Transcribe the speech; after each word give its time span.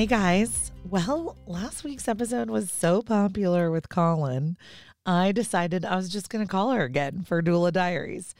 Hey 0.00 0.06
guys. 0.06 0.72
Well, 0.88 1.36
last 1.46 1.84
week's 1.84 2.08
episode 2.08 2.48
was 2.48 2.70
so 2.70 3.02
popular 3.02 3.70
with 3.70 3.90
Colin, 3.90 4.56
I 5.04 5.30
decided 5.30 5.84
I 5.84 5.94
was 5.94 6.08
just 6.08 6.30
going 6.30 6.42
to 6.42 6.50
call 6.50 6.70
her 6.70 6.84
again 6.84 7.20
for 7.20 7.42
Doula 7.42 7.70
Diaries. 7.70 8.34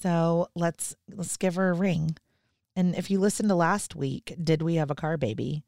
So 0.00 0.48
let's 0.54 0.96
let's 1.14 1.36
give 1.36 1.56
her 1.56 1.68
a 1.68 1.74
ring. 1.74 2.16
And 2.74 2.94
if 2.94 3.10
you 3.10 3.20
listened 3.20 3.50
to 3.50 3.54
last 3.54 3.94
week, 3.94 4.34
did 4.42 4.62
we 4.62 4.76
have 4.76 4.90
a 4.90 4.94
car 4.94 5.18
baby? 5.18 5.62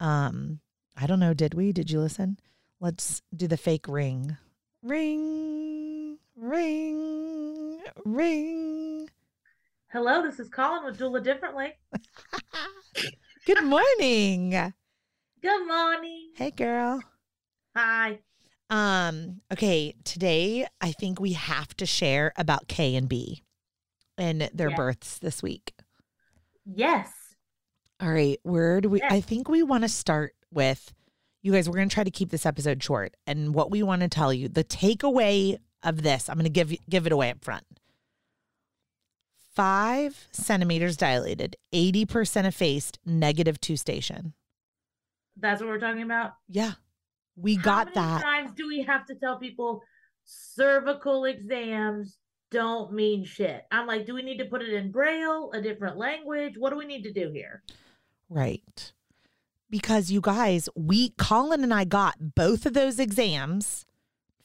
Um, 0.00 0.58
I 1.00 1.06
don't 1.06 1.20
know. 1.20 1.34
Did 1.34 1.54
we? 1.54 1.70
Did 1.72 1.92
you 1.92 2.00
listen? 2.00 2.40
Let's 2.80 3.22
do 3.32 3.46
the 3.46 3.56
fake 3.56 3.86
ring. 3.86 4.38
Ring, 4.82 6.18
ring, 6.34 7.80
ring. 8.04 9.08
Hello, 9.92 10.20
this 10.20 10.40
is 10.40 10.48
Colin 10.48 10.84
with 10.84 10.98
Doula 10.98 11.22
Differently. 11.22 11.74
Good 13.46 13.64
morning. 13.64 14.50
Good 15.42 15.66
morning. 15.66 16.30
Hey, 16.34 16.50
girl. 16.50 17.00
Hi. 17.76 18.20
Um, 18.70 19.42
okay, 19.52 19.94
today 20.04 20.66
I 20.80 20.92
think 20.92 21.20
we 21.20 21.34
have 21.34 21.76
to 21.76 21.86
share 21.86 22.32
about 22.36 22.68
K 22.68 22.96
and 22.96 23.08
B 23.08 23.42
and 24.16 24.48
their 24.54 24.70
Yeah. 24.70 24.76
births 24.76 25.18
this 25.18 25.42
week. 25.42 25.74
Yes. 26.64 27.10
All 28.00 28.10
right, 28.10 28.40
where 28.42 28.80
do 28.80 28.88
we 28.88 29.00
Yes. 29.00 29.12
I 29.12 29.20
think 29.20 29.48
we 29.48 29.62
want 29.62 29.82
to 29.84 29.88
start 29.88 30.34
with 30.50 30.92
you 31.42 31.52
guys, 31.52 31.68
we're 31.68 31.76
going 31.76 31.90
to 31.90 31.94
try 31.94 32.04
to 32.04 32.10
keep 32.10 32.30
this 32.30 32.46
episode 32.46 32.82
short. 32.82 33.14
And 33.26 33.54
what 33.54 33.70
we 33.70 33.82
want 33.82 34.00
to 34.00 34.08
tell 34.08 34.32
you, 34.32 34.48
the 34.48 34.64
takeaway 34.64 35.58
of 35.82 36.02
this, 36.02 36.30
I'm 36.30 36.36
going 36.36 36.44
to 36.44 36.50
give 36.50 36.74
give 36.88 37.04
it 37.06 37.12
away 37.12 37.30
up 37.30 37.44
front. 37.44 37.66
Five 39.54 40.26
centimeters 40.32 40.96
dilated, 40.96 41.56
80% 41.72 42.44
effaced, 42.44 42.98
negative 43.06 43.60
two 43.60 43.76
station. 43.76 44.34
That's 45.36 45.60
what 45.60 45.68
we're 45.68 45.78
talking 45.78 46.02
about. 46.02 46.32
Yeah. 46.48 46.72
We 47.36 47.54
How 47.56 47.62
got 47.62 47.86
many 47.86 47.94
that. 47.94 48.22
times 48.22 48.52
do 48.56 48.66
we 48.66 48.82
have 48.82 49.06
to 49.06 49.14
tell 49.14 49.38
people 49.38 49.82
cervical 50.24 51.24
exams 51.24 52.16
don't 52.50 52.92
mean 52.92 53.24
shit? 53.24 53.64
I'm 53.70 53.86
like, 53.86 54.06
do 54.06 54.14
we 54.14 54.22
need 54.22 54.38
to 54.38 54.44
put 54.46 54.62
it 54.62 54.72
in 54.72 54.90
braille, 54.90 55.50
a 55.54 55.60
different 55.60 55.96
language? 55.96 56.54
What 56.58 56.70
do 56.70 56.76
we 56.76 56.86
need 56.86 57.02
to 57.04 57.12
do 57.12 57.30
here? 57.32 57.62
Right. 58.28 58.92
Because 59.70 60.10
you 60.10 60.20
guys, 60.20 60.68
we, 60.74 61.10
Colin 61.10 61.62
and 61.62 61.74
I 61.74 61.84
got 61.84 62.34
both 62.34 62.66
of 62.66 62.74
those 62.74 62.98
exams, 62.98 63.86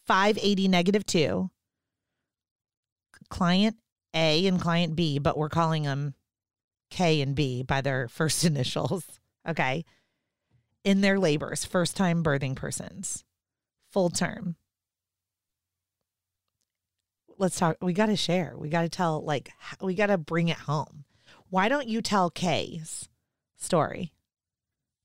580 0.06 0.68
negative 0.68 1.06
two, 1.06 1.50
client 3.30 3.78
A 4.14 4.46
and 4.48 4.60
client 4.60 4.96
B, 4.96 5.20
but 5.20 5.38
we're 5.38 5.50
calling 5.50 5.84
them 5.84 6.14
K 6.90 7.22
and 7.22 7.36
B 7.36 7.64
by 7.64 7.82
their 7.82 8.08
first 8.10 8.44
initials. 8.44 9.06
Okay. 9.48 9.86
In 10.84 11.02
their 11.02 11.20
labors, 11.20 11.66
first 11.66 11.96
time 11.98 12.24
birthing 12.24 12.56
persons, 12.56 13.24
full 13.92 14.10
term. 14.10 14.56
Let's 17.38 17.58
talk. 17.58 17.78
We 17.82 17.94
got 17.94 18.08
to 18.08 18.16
share. 18.16 18.56
We 18.58 18.70
got 18.70 18.82
to 18.82 18.90
tell, 18.90 19.24
like, 19.24 19.52
we 19.82 19.94
got 19.96 20.08
to 20.08 20.18
bring 20.18 20.50
it 20.50 20.58
home. 20.58 21.06
Why 21.50 21.70
don't 21.70 21.88
you 21.88 22.02
tell 22.02 22.30
K's 22.30 23.08
story? 23.58 24.14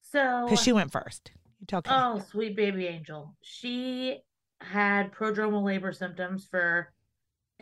So, 0.00 0.42
Because 0.44 0.62
she 0.62 0.72
went 0.72 0.91
first. 0.92 1.30
You 1.60 1.66
tell 1.66 1.82
Kay. 1.82 1.91
oh, 1.94 2.22
sweet 2.30 2.56
baby 2.56 2.86
angel. 2.86 3.34
She 3.41 4.19
had 4.60 5.12
prodromal 5.12 5.62
labor 5.64 5.92
symptoms 5.92 6.47
for 6.50 6.92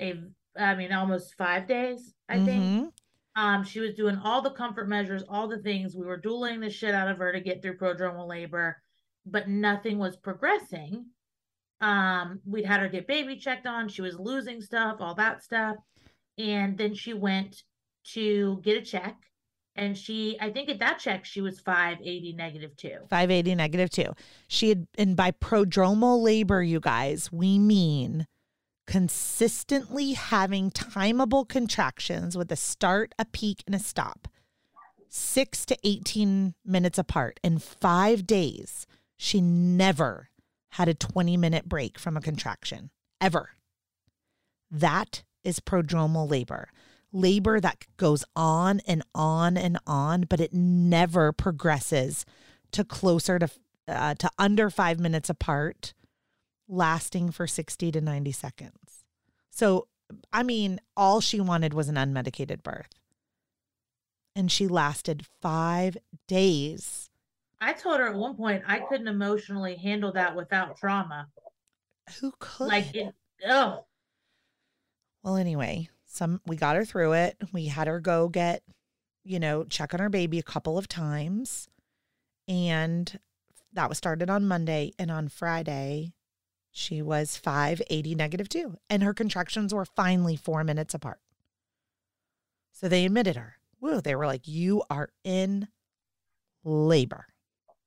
a, 0.01 0.23
I 0.57 0.75
mean, 0.75 0.93
almost 0.93 1.35
five 1.37 1.67
days, 1.67 2.15
I 2.29 2.45
think. 2.45 2.63
Mhm. 2.63 2.93
Um, 3.35 3.65
she 3.65 3.81
was 3.81 3.95
doing 3.95 4.19
all 4.19 4.43
the 4.43 4.51
comfort 4.51 4.89
measures, 4.89 5.23
all 5.29 5.49
the 5.49 5.63
things. 5.63 5.97
We 5.97 6.05
were 6.07 6.21
doulaing 6.21 6.61
the 6.61 6.69
shit 6.69 6.95
out 6.95 7.09
of 7.09 7.19
her 7.19 7.33
to 7.33 7.41
get 7.41 7.63
through 7.63 7.79
prodromal 7.79 8.29
labor, 8.29 8.77
but 9.25 9.49
nothing 9.49 9.99
was 9.99 10.17
progressing. 10.17 11.07
Um, 11.81 12.41
we'd 12.45 12.67
had 12.67 12.81
her 12.81 12.89
get 12.89 13.07
baby 13.07 13.37
checked 13.37 13.67
on. 13.67 13.89
She 13.89 14.03
was 14.03 14.19
losing 14.19 14.61
stuff, 14.61 14.99
all 15.01 15.15
that 15.15 15.43
stuff. 15.43 15.77
And 16.39 16.77
then 16.77 16.95
she 16.95 17.15
went 17.15 17.63
to 18.13 18.61
get 18.63 18.77
a 18.77 18.83
check. 18.83 19.17
And 19.75 19.97
she, 19.97 20.37
I 20.39 20.51
think 20.51 20.69
at 20.69 20.81
that 20.81 20.99
check, 20.99 21.25
she 21.25 21.41
was 21.41 21.59
580 21.61 22.35
negative 22.35 22.77
two. 22.77 22.99
580 23.09 23.55
negative 23.55 23.89
two. 23.91 24.13
She 24.47 24.69
had, 24.69 24.87
and 24.99 25.17
by 25.17 25.31
prodromal 25.31 26.23
labor, 26.23 26.63
you 26.63 26.79
guys, 26.79 27.33
we 27.33 27.59
mean 27.59 28.27
consistently 28.87 30.13
having 30.13 30.71
timeable 30.71 31.49
contractions 31.49 32.37
with 32.37 32.51
a 32.51 32.57
start, 32.57 33.15
a 33.19 33.25
peak, 33.25 33.63
and 33.67 33.75
a 33.75 33.79
stop, 33.79 34.29
six 35.09 35.65
to 35.67 35.77
18 35.85 36.55
minutes 36.65 36.99
apart. 36.99 37.39
In 37.43 37.59
five 37.59 38.27
days, 38.27 38.87
she 39.17 39.41
never 39.41 40.31
had 40.73 40.89
a 40.89 40.95
20 40.95 41.37
minute 41.37 41.69
break 41.69 41.99
from 41.99 42.17
a 42.17 42.21
contraction, 42.21 42.91
ever. 43.21 43.51
That 44.71 45.23
is 45.45 45.61
prodromal 45.61 46.29
labor. 46.29 46.71
Labor 47.13 47.61
that 47.61 47.85
goes 47.99 48.25
on 48.35 48.81
and 48.87 49.03
on 49.15 49.57
and 49.57 49.79
on, 49.87 50.23
but 50.23 50.41
it 50.41 50.55
never 50.55 51.31
progresses 51.31 52.25
to 52.73 52.85
closer 52.85 53.39
to 53.39 53.49
uh, 53.89 54.15
to 54.15 54.31
under 54.39 54.71
five 54.71 54.99
minutes 54.99 55.29
apart, 55.29 55.93
lasting 56.69 57.31
for 57.31 57.47
60 57.47 57.93
to 57.93 58.01
90 58.01 58.33
seconds. 58.33 59.05
So, 59.51 59.89
I 60.33 60.43
mean, 60.43 60.81
all 60.97 61.21
she 61.21 61.41
wanted 61.41 61.75
was 61.75 61.89
an 61.89 61.97
unmedicated 61.97 62.63
birth. 62.63 62.91
And 64.35 64.51
she 64.51 64.67
lasted 64.67 65.27
five 65.41 65.97
days. 66.27 67.11
I 67.61 67.75
told 67.75 68.01
her 68.01 68.09
at 68.09 68.15
one 68.15 68.35
point 68.35 68.65
I 68.67 68.79
couldn't 68.81 69.09
emotionally 69.09 69.77
handle 69.77 70.13
that 70.13 70.35
without 70.35 70.77
trauma. 70.77 71.29
Who 72.21 72.33
could? 72.39 72.67
Like, 72.67 72.95
it, 72.95 73.15
oh, 73.49 73.85
Well, 75.23 75.37
anyway, 75.37 75.89
some 76.07 76.41
we 76.47 76.57
got 76.57 76.77
her 76.77 76.85
through 76.85 77.13
it. 77.13 77.37
We 77.53 77.67
had 77.67 77.87
her 77.87 78.01
go 78.01 78.29
get, 78.29 78.63
you 79.25 79.39
know, 79.39 79.65
check 79.65 79.95
on 79.95 80.01
her 80.01 80.09
baby 80.09 80.39
a 80.39 80.43
couple 80.43 80.79
of 80.79 80.89
times. 80.89 81.69
And 82.49 83.19
that 83.75 83.89
was 83.89 83.99
started 83.99 84.29
on 84.29 84.49
Monday. 84.49 84.93
And 84.99 85.11
on 85.11 85.29
Friday, 85.29 86.15
she 86.73 87.03
was 87.03 87.37
580 87.37 88.15
negative 88.15 88.49
two. 88.49 88.79
And 88.91 89.03
her 89.03 89.15
contractions 89.15 89.73
were 89.73 89.85
finally 89.85 90.37
four 90.37 90.65
minutes 90.65 90.95
apart. 90.95 91.21
So 92.73 92.89
they 92.89 93.05
admitted 93.05 93.37
her. 93.37 93.57
Woo, 93.81 94.01
they 94.01 94.15
were 94.15 94.27
like, 94.27 94.49
You 94.49 94.83
are 94.91 95.11
in 95.23 95.69
labor. 96.65 97.27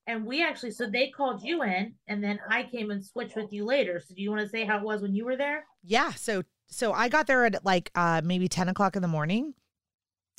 And 0.08 0.26
we 0.26 0.44
actually, 0.44 0.70
so 0.72 0.86
they 0.86 1.10
called 1.10 1.42
you 1.42 1.64
in, 1.64 1.96
and 2.08 2.24
then 2.24 2.40
I 2.48 2.64
came 2.64 2.92
and 2.92 3.04
switched 3.04 3.36
with 3.36 3.52
you 3.52 3.66
later. 3.66 4.00
So 4.00 4.14
do 4.14 4.22
you 4.22 4.30
want 4.30 4.44
to 4.44 4.48
say 4.50 4.64
how 4.64 4.78
it 4.78 4.84
was 4.84 5.02
when 5.02 5.16
you 5.16 5.26
were 5.26 5.36
there? 5.36 5.66
Yeah. 5.84 6.12
So 6.12 6.44
so 6.68 6.94
I 6.94 7.10
got 7.10 7.28
there 7.28 7.46
at 7.46 7.66
like 7.66 7.92
uh 7.96 8.22
maybe 8.24 8.48
10 8.48 8.70
o'clock 8.70 8.96
in 8.96 9.02
the 9.02 9.08
morning 9.08 9.54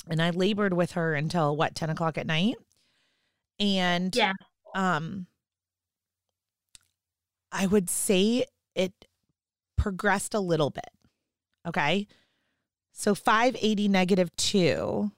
and 0.09 0.21
I 0.21 0.29
labored 0.29 0.73
with 0.73 0.91
her 0.93 1.15
until 1.15 1.55
what, 1.57 1.75
10 1.75 1.89
o'clock 1.89 2.17
at 2.17 2.27
night. 2.27 2.55
And 3.59 4.15
Yeah. 4.15 4.33
um 4.75 5.27
I 7.51 7.67
would 7.67 7.89
say 7.89 8.45
it 8.75 9.07
progressed 9.77 10.33
a 10.33 10.39
little 10.39 10.69
bit. 10.69 10.89
Okay. 11.67 12.07
So 12.93 13.13
580 13.13 13.87
negative 13.87 14.35
two. 14.35 15.11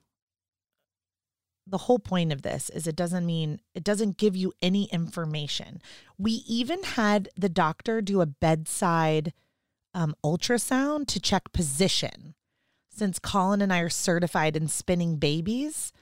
The 1.65 1.77
whole 1.77 1.99
point 1.99 2.33
of 2.33 2.41
this 2.41 2.69
is 2.71 2.87
it 2.87 2.95
doesn't 2.95 3.25
mean 3.25 3.59
it 3.75 3.83
doesn't 3.83 4.17
give 4.17 4.35
you 4.35 4.53
any 4.61 4.85
information. 4.85 5.81
We 6.17 6.43
even 6.47 6.83
had 6.83 7.29
the 7.37 7.49
doctor 7.49 8.01
do 8.01 8.21
a 8.21 8.25
bedside 8.25 9.33
um, 9.93 10.15
ultrasound 10.23 11.07
to 11.07 11.19
check 11.19 11.51
position. 11.53 12.33
Since 12.89 13.19
Colin 13.19 13.61
and 13.61 13.71
I 13.71 13.79
are 13.79 13.89
certified 13.89 14.57
in 14.57 14.67
spinning 14.67 15.17
babies, 15.17 15.93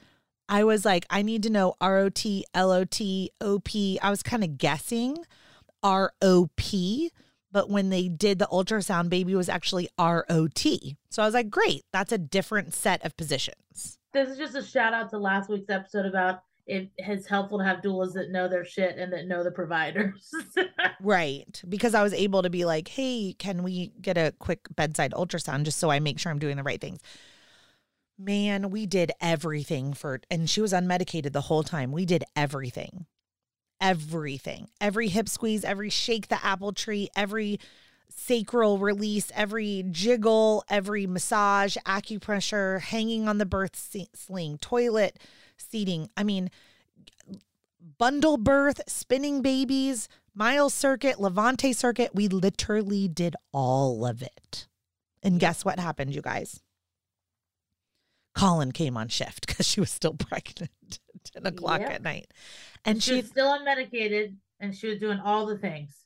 I 0.48 0.64
was 0.64 0.84
like, 0.84 1.06
I 1.10 1.22
need 1.22 1.42
to 1.44 1.50
know 1.50 1.74
ROT, 1.80 2.24
LOT, 2.56 3.00
OP. 3.40 3.68
I 4.02 4.10
was 4.10 4.22
kind 4.22 4.42
of 4.42 4.58
guessing 4.58 5.18
ROP, 5.84 7.08
but 7.50 7.70
when 7.70 7.88
they 7.88 8.08
did 8.08 8.38
the 8.38 8.46
ultrasound, 8.46 9.08
baby 9.08 9.34
was 9.34 9.48
actually 9.48 9.88
ROT. 9.98 10.64
So 11.10 11.22
I 11.22 11.26
was 11.26 11.34
like, 11.34 11.50
great, 11.50 11.84
that's 11.92 12.12
a 12.12 12.18
different 12.18 12.74
set 12.74 13.04
of 13.04 13.16
positions. 13.16 13.98
This 14.12 14.28
is 14.28 14.38
just 14.38 14.54
a 14.54 14.62
shout 14.62 14.94
out 14.94 15.10
to 15.10 15.18
last 15.18 15.48
week's 15.50 15.70
episode 15.70 16.06
about 16.06 16.42
it 16.68 16.90
is 16.98 17.26
helpful 17.26 17.58
to 17.58 17.64
have 17.64 17.80
doulas 17.80 18.12
that 18.12 18.30
know 18.30 18.46
their 18.46 18.64
shit 18.64 18.98
and 18.98 19.10
that 19.12 19.26
know 19.26 19.42
the 19.42 19.50
providers. 19.50 20.30
Right. 21.00 21.62
Because 21.68 21.94
I 21.94 22.02
was 22.02 22.12
able 22.12 22.42
to 22.42 22.50
be 22.50 22.64
like, 22.64 22.88
hey, 22.88 23.34
can 23.38 23.62
we 23.62 23.92
get 24.00 24.18
a 24.18 24.34
quick 24.40 24.66
bedside 24.74 25.12
ultrasound 25.12 25.62
just 25.62 25.78
so 25.78 25.90
I 25.90 26.00
make 26.00 26.18
sure 26.18 26.32
I'm 26.32 26.40
doing 26.40 26.56
the 26.56 26.64
right 26.64 26.80
things? 26.80 27.00
Man, 28.18 28.70
we 28.70 28.84
did 28.84 29.12
everything 29.20 29.94
for, 29.94 30.20
and 30.28 30.50
she 30.50 30.60
was 30.60 30.72
unmedicated 30.72 31.32
the 31.32 31.42
whole 31.42 31.62
time. 31.62 31.92
We 31.92 32.04
did 32.04 32.24
everything. 32.34 33.06
Everything. 33.80 34.68
Every 34.80 35.08
hip 35.08 35.28
squeeze, 35.28 35.64
every 35.64 35.90
shake 35.90 36.28
the 36.28 36.44
apple 36.44 36.72
tree, 36.72 37.08
every 37.14 37.60
sacral 38.08 38.78
release, 38.78 39.30
every 39.34 39.84
jiggle, 39.90 40.64
every 40.68 41.06
massage, 41.06 41.76
acupressure, 41.86 42.80
hanging 42.80 43.28
on 43.28 43.38
the 43.38 43.46
birth 43.46 43.76
sling, 44.14 44.58
toilet 44.58 45.18
seating. 45.56 46.08
I 46.16 46.24
mean, 46.24 46.50
bundle 47.98 48.36
birth, 48.36 48.80
spinning 48.88 49.42
babies, 49.42 50.08
Miles 50.34 50.74
circuit, 50.74 51.20
Levante 51.20 51.72
circuit. 51.72 52.14
We 52.14 52.28
literally 52.28 53.08
did 53.08 53.36
all 53.52 54.06
of 54.06 54.22
it. 54.22 54.66
And 55.22 55.40
guess 55.40 55.64
what 55.64 55.80
happened, 55.80 56.14
you 56.14 56.22
guys? 56.22 56.60
Colin 58.38 58.72
came 58.72 58.96
on 58.96 59.08
shift 59.08 59.46
because 59.46 59.66
she 59.66 59.80
was 59.80 59.90
still 59.90 60.14
pregnant 60.18 60.70
at 61.14 61.24
10 61.42 61.46
o'clock 61.46 61.80
Yep. 61.80 61.90
at 61.90 62.02
night. 62.02 62.32
And 62.84 63.02
she 63.02 63.10
she, 63.12 63.16
was 63.16 63.26
still 63.26 63.48
unmedicated 63.58 64.36
and 64.60 64.74
she 64.74 64.88
was 64.88 64.98
doing 64.98 65.18
all 65.20 65.46
the 65.46 65.58
things. 65.58 66.04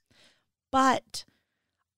but 0.70 1.25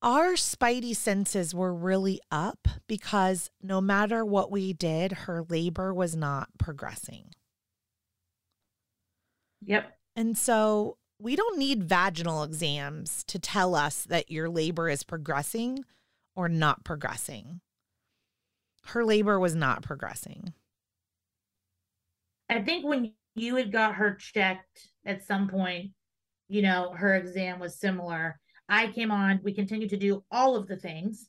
our 0.02 0.34
spidey 0.34 0.94
senses 0.94 1.54
were 1.54 1.72
really 1.72 2.20
up 2.30 2.68
because 2.86 3.50
no 3.62 3.80
matter 3.80 4.22
what 4.22 4.50
we 4.50 4.74
did, 4.74 5.12
her 5.12 5.42
labor 5.48 5.94
was 5.94 6.14
not 6.14 6.48
progressing. 6.58 7.30
Yep. 9.62 9.96
And 10.14 10.36
so 10.36 10.98
we 11.18 11.36
don't 11.36 11.58
need 11.58 11.84
vaginal 11.84 12.42
exams 12.42 13.24
to 13.28 13.38
tell 13.38 13.74
us 13.74 14.04
that 14.04 14.30
your 14.30 14.50
labor 14.50 14.90
is 14.90 15.02
progressing 15.04 15.84
or 16.36 16.48
not 16.50 16.84
progressing. 16.84 17.60
Her 18.86 19.04
labor 19.04 19.38
was 19.38 19.54
not 19.54 19.82
progressing. 19.82 20.52
I 22.50 22.62
think 22.62 22.84
when 22.84 23.12
you 23.34 23.56
had 23.56 23.72
got 23.72 23.94
her 23.96 24.14
checked 24.14 24.88
at 25.06 25.26
some 25.26 25.48
point, 25.48 25.90
you 26.48 26.62
know, 26.62 26.92
her 26.96 27.16
exam 27.16 27.58
was 27.58 27.78
similar. 27.78 28.38
I 28.68 28.88
came 28.88 29.10
on, 29.10 29.40
we 29.42 29.54
continued 29.54 29.90
to 29.90 29.96
do 29.96 30.24
all 30.30 30.56
of 30.56 30.66
the 30.66 30.76
things. 30.76 31.28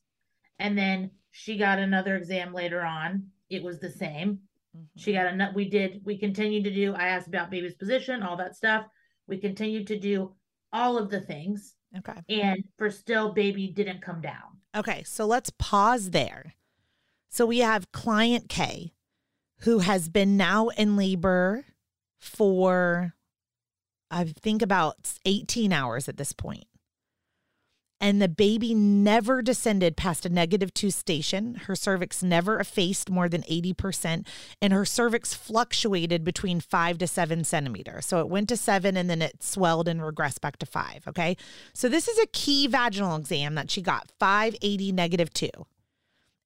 And 0.60 0.78
then 0.78 1.12
she 1.32 1.58
got 1.58 1.80
another 1.80 2.16
exam 2.16 2.54
later 2.54 2.82
on. 2.82 3.28
It 3.50 3.64
was 3.64 3.80
the 3.80 3.92
same. 3.92 4.40
Mm-hmm. 4.76 4.84
She 4.98 5.14
got 5.14 5.28
a 5.28 5.52
we 5.54 5.70
did, 5.70 6.02
we 6.06 6.18
continued 6.18 6.66
to 6.66 6.74
do, 6.74 6.94
I 6.94 7.08
asked 7.08 7.28
about 7.28 7.50
baby's 7.50 7.76
position, 7.76 8.24
all 8.24 8.38
that 8.38 8.56
stuff. 8.56 8.86
We 9.28 9.38
continued 9.38 9.88
to 9.88 10.00
do 10.00 10.36
all 10.72 10.98
of 10.98 11.10
the 11.10 11.22
things. 11.22 11.76
Okay. 11.98 12.20
And 12.30 12.64
for 12.78 12.92
still, 12.92 13.32
baby 13.34 13.68
didn't 13.68 14.02
come 14.02 14.22
down. 14.22 14.60
Okay. 14.76 15.04
So 15.04 15.26
let's 15.26 15.52
pause 15.58 16.12
there. 16.12 16.56
So 17.36 17.46
we 17.46 17.60
have 17.60 17.92
client 17.92 18.48
K 18.48 18.94
who 19.60 19.80
has 19.80 20.08
been 20.08 20.38
now 20.38 20.70
in 20.70 20.96
labor 20.96 21.66
for, 22.18 23.14
I 24.10 24.24
think, 24.24 24.62
about 24.62 25.16
18 25.26 25.74
hours 25.74 26.08
at 26.08 26.16
this 26.16 26.32
point. 26.32 26.64
And 28.00 28.22
the 28.22 28.30
baby 28.30 28.74
never 28.74 29.42
descended 29.42 29.98
past 29.98 30.26
a 30.26 30.30
negative 30.30 30.74
two 30.74 30.92
station. 30.92 31.56
Her 31.56 31.76
cervix 31.76 32.24
never 32.24 32.58
effaced 32.58 33.10
more 33.10 33.28
than 33.28 33.42
80%. 33.42 34.26
And 34.62 34.72
her 34.72 34.86
cervix 34.86 35.34
fluctuated 35.34 36.24
between 36.24 36.62
five 36.62 36.98
to 37.00 37.08
seven 37.08 37.44
centimeters. 37.44 38.06
So 38.06 38.22
it 38.22 38.30
went 38.30 38.48
to 38.48 38.56
seven 38.56 38.96
and 38.96 39.10
then 39.10 39.22
it 39.22 39.44
swelled 39.44 39.90
and 39.90 40.00
regressed 40.00 40.40
back 40.40 40.56
to 40.60 40.66
five. 40.66 41.06
Okay. 41.06 41.36
So 41.74 41.90
this 41.90 42.08
is 42.08 42.18
a 42.18 42.28
key 42.28 42.68
vaginal 42.68 43.18
exam 43.18 43.56
that 43.56 43.70
she 43.70 43.82
got 43.82 44.10
580 44.22 44.94
negative 44.94 45.34
two. 45.34 45.50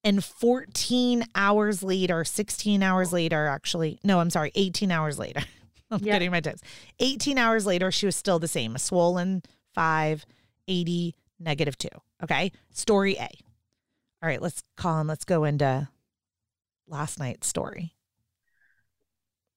And 0.02 0.24
14 0.24 1.24
hours 1.34 1.82
later, 1.82 2.24
16 2.24 2.82
hours 2.82 3.12
later, 3.12 3.46
actually, 3.46 3.98
no, 4.02 4.18
I'm 4.20 4.30
sorry, 4.30 4.50
18 4.54 4.90
hours 4.90 5.18
later. 5.18 5.42
I'm 5.90 6.00
Yeah. 6.02 6.12
getting 6.12 6.30
my 6.30 6.40
times. 6.40 6.62
18 7.00 7.36
hours 7.36 7.66
later, 7.66 7.90
she 7.90 8.06
was 8.06 8.16
still 8.16 8.38
the 8.38 8.48
same, 8.48 8.74
a 8.76 8.78
swollen 8.78 9.42
580 9.74 11.14
negative 11.38 11.76
two. 11.76 11.88
Okay. 12.22 12.52
Story 12.72 13.16
A. 13.16 13.28
All 14.22 14.28
right, 14.28 14.40
let's 14.40 14.62
Colin, 14.76 15.06
let's 15.06 15.24
go 15.24 15.44
into 15.44 15.88
last 16.86 17.18
night's 17.18 17.46
story. 17.46 17.94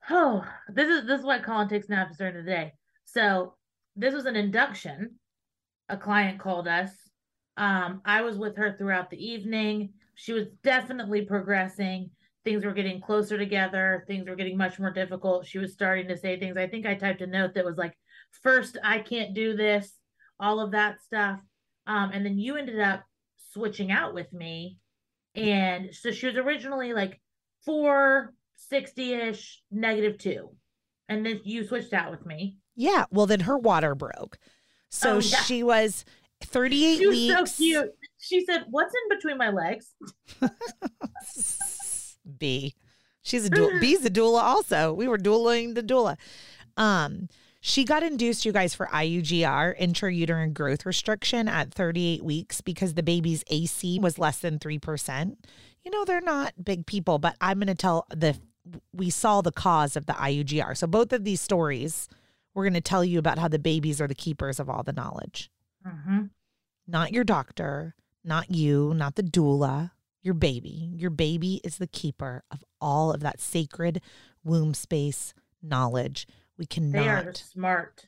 Oh, 0.09 0.45
this 0.69 0.87
is 0.89 1.05
this 1.07 1.19
is 1.19 1.25
why 1.25 1.39
Colin 1.39 1.69
takes 1.69 1.89
naps 1.89 2.17
during 2.17 2.35
the 2.35 2.43
day. 2.43 2.73
So 3.05 3.55
this 3.95 4.13
was 4.13 4.25
an 4.25 4.35
induction. 4.35 5.15
A 5.89 5.97
client 5.97 6.39
called 6.39 6.67
us. 6.67 6.91
Um, 7.57 8.01
I 8.05 8.21
was 8.21 8.37
with 8.37 8.55
her 8.57 8.75
throughout 8.77 9.09
the 9.09 9.23
evening. 9.23 9.93
She 10.15 10.33
was 10.33 10.47
definitely 10.63 11.23
progressing. 11.23 12.09
Things 12.43 12.65
were 12.65 12.73
getting 12.73 13.01
closer 13.01 13.37
together. 13.37 14.03
Things 14.07 14.27
were 14.27 14.35
getting 14.35 14.57
much 14.57 14.79
more 14.79 14.91
difficult. 14.91 15.45
She 15.45 15.59
was 15.59 15.73
starting 15.73 16.07
to 16.09 16.17
say 16.17 16.37
things. 16.39 16.57
I 16.57 16.67
think 16.67 16.85
I 16.85 16.95
typed 16.95 17.21
a 17.21 17.27
note 17.27 17.53
that 17.55 17.65
was 17.65 17.77
like, 17.77 17.93
first, 18.41 18.77
I 18.83 18.99
can't 18.99 19.33
do 19.33 19.55
this, 19.55 19.93
all 20.39 20.59
of 20.59 20.71
that 20.71 21.01
stuff. 21.01 21.39
Um, 21.87 22.11
and 22.13 22.25
then 22.25 22.37
you 22.37 22.57
ended 22.57 22.79
up 22.79 23.03
switching 23.53 23.91
out 23.91 24.13
with 24.13 24.31
me. 24.33 24.77
And 25.35 25.93
so 25.93 26.11
she 26.11 26.27
was 26.27 26.37
originally 26.37 26.93
like 26.93 27.19
four 27.65 28.33
60 28.55 29.13
ish, 29.13 29.61
negative 29.71 30.17
two. 30.17 30.49
And 31.09 31.25
then 31.25 31.41
you 31.43 31.65
switched 31.65 31.93
out 31.93 32.11
with 32.11 32.25
me. 32.25 32.57
Yeah. 32.75 33.05
Well, 33.11 33.25
then 33.25 33.41
her 33.41 33.57
water 33.57 33.95
broke. 33.95 34.37
So 34.89 35.13
Oh, 35.15 35.19
yeah. 35.19 35.37
she 35.41 35.63
was 35.63 36.05
38 36.41 36.97
She 36.97 37.07
was 37.07 37.15
weeks. 37.17 37.51
so 37.51 37.57
cute. 37.63 37.89
She 38.23 38.45
said, 38.45 38.63
What's 38.69 38.93
in 38.93 39.17
between 39.17 39.37
my 39.37 39.49
legs? 39.49 39.93
B. 42.37 42.73
She's 43.21 43.45
a 43.45 43.49
doula. 43.49 43.79
B's 43.81 44.05
a 44.05 44.09
doula 44.09 44.41
also. 44.41 44.93
We 44.93 45.07
were 45.07 45.17
doulaing 45.17 45.75
the 45.75 45.83
doula. 45.83 46.17
Um, 46.77 47.27
she 47.61 47.85
got 47.85 48.03
induced, 48.03 48.45
you 48.45 48.51
guys, 48.51 48.73
for 48.75 48.87
IUGR, 48.87 49.79
intrauterine 49.79 50.53
growth 50.53 50.85
restriction 50.85 51.47
at 51.47 51.73
38 51.73 52.23
weeks 52.23 52.61
because 52.61 52.93
the 52.93 53.03
baby's 53.03 53.43
AC 53.49 53.99
was 53.99 54.19
less 54.19 54.39
than 54.39 54.59
3%. 54.59 55.35
You 55.83 55.91
know, 55.91 56.03
they're 56.05 56.19
not 56.21 56.53
big 56.63 56.85
people, 56.85 57.19
but 57.19 57.35
I'm 57.39 57.59
going 57.59 57.67
to 57.67 57.75
tell 57.75 58.05
the, 58.09 58.37
we 58.93 59.09
saw 59.09 59.41
the 59.41 59.51
cause 59.51 59.95
of 59.95 60.05
the 60.05 60.13
IUGR. 60.13 60.75
So 60.77 60.87
both 60.87 61.13
of 61.13 61.23
these 61.23 61.39
stories, 61.41 62.09
we're 62.53 62.63
going 62.63 62.73
to 62.73 62.81
tell 62.81 63.03
you 63.05 63.19
about 63.19 63.39
how 63.39 63.47
the 63.47 63.59
babies 63.59 64.01
are 64.01 64.07
the 64.07 64.15
keepers 64.15 64.59
of 64.59 64.69
all 64.69 64.83
the 64.83 64.93
knowledge 64.93 65.49
Mm-hmm. 65.85 66.21
not 66.87 67.11
your 67.11 67.25
doctor, 67.25 67.93
not 68.23 68.51
you, 68.51 68.93
not 68.95 69.15
the 69.15 69.23
doula, 69.23 69.91
your 70.21 70.33
baby. 70.33 70.91
Your 70.95 71.09
baby 71.09 71.59
is 71.63 71.77
the 71.77 71.87
keeper 71.87 72.43
of 72.51 72.63
all 72.79 73.11
of 73.11 73.21
that 73.21 73.39
sacred 73.41 74.01
womb 74.43 74.73
space 74.73 75.33
knowledge. 75.61 76.27
We 76.57 76.65
cannot. 76.65 76.93
They 76.93 77.07
are 77.07 77.33
smart. 77.33 78.07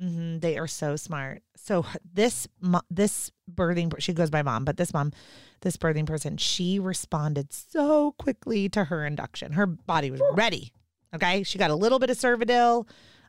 Mhm, 0.00 0.40
they 0.40 0.58
are 0.58 0.66
so 0.66 0.96
smart. 0.96 1.42
So 1.56 1.86
this 2.12 2.48
this 2.90 3.30
birthing 3.52 3.94
she 4.00 4.12
goes 4.12 4.30
by 4.30 4.42
mom, 4.42 4.64
but 4.64 4.76
this 4.76 4.92
mom, 4.92 5.12
this 5.60 5.76
birthing 5.76 6.06
person, 6.06 6.36
she 6.36 6.78
responded 6.80 7.52
so 7.52 8.12
quickly 8.18 8.68
to 8.70 8.84
her 8.84 9.06
induction. 9.06 9.52
Her 9.52 9.66
body 9.66 10.10
was 10.10 10.20
ready. 10.32 10.72
Okay, 11.14 11.44
she 11.44 11.58
got 11.58 11.70
a 11.70 11.76
little 11.76 12.00
bit 12.00 12.10
of 12.10 12.18
Cervidil, 12.18 12.88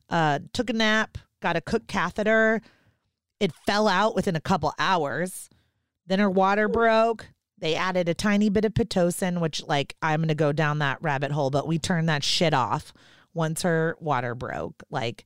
uh, 0.10 0.40
took 0.54 0.72
a 0.72 0.74
nap, 0.74 1.20
got 1.40 1.56
a 1.56 1.62
cook 1.62 1.86
catheter. 1.86 2.62
It 3.40 3.52
fell 3.68 3.88
out 3.88 4.16
within 4.16 4.36
a 4.36 4.42
couple 4.42 4.74
hours. 4.80 5.50
Then 6.08 6.20
her 6.20 6.30
water 6.30 6.68
broke. 6.68 7.28
They 7.58 7.76
added 7.76 8.10
a 8.10 8.14
tiny 8.14 8.50
bit 8.50 8.66
of 8.66 8.74
pitocin, 8.74 9.40
which 9.40 9.64
like 9.64 9.96
I'm 10.02 10.22
gonna 10.22 10.36
go 10.36 10.52
down 10.52 10.80
that 10.80 11.02
rabbit 11.02 11.32
hole, 11.32 11.50
but 11.50 11.68
we 11.68 11.80
turned 11.80 12.10
that 12.10 12.24
shit 12.24 12.54
off 12.54 12.94
once 13.34 13.62
her 13.62 13.96
water 14.00 14.36
broke. 14.36 14.84
Like, 14.90 15.26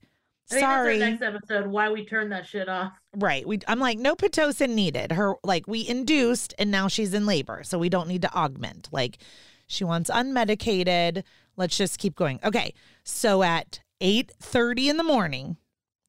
I 0.50 0.54
think 0.54 0.64
sorry. 0.64 0.98
next 0.98 1.22
episode, 1.22 1.66
why 1.66 1.90
we 1.90 2.04
turned 2.04 2.32
that 2.32 2.46
shit 2.46 2.68
off. 2.68 2.92
Right. 3.16 3.46
We 3.46 3.60
I'm 3.68 3.78
like, 3.78 3.98
no 3.98 4.14
Pitocin 4.14 4.70
needed. 4.70 5.12
Her 5.12 5.34
like 5.42 5.66
we 5.66 5.86
induced 5.86 6.54
and 6.58 6.70
now 6.70 6.88
she's 6.88 7.14
in 7.14 7.26
labor. 7.26 7.62
So 7.64 7.78
we 7.78 7.88
don't 7.88 8.08
need 8.08 8.22
to 8.22 8.32
augment. 8.34 8.88
Like 8.92 9.18
she 9.66 9.84
wants 9.84 10.10
unmedicated. 10.10 11.22
Let's 11.56 11.76
just 11.76 11.98
keep 11.98 12.16
going. 12.16 12.40
Okay. 12.44 12.74
So 13.04 13.42
at 13.42 13.80
8 14.00 14.32
30 14.40 14.88
in 14.88 14.96
the 14.96 15.04
morning, 15.04 15.56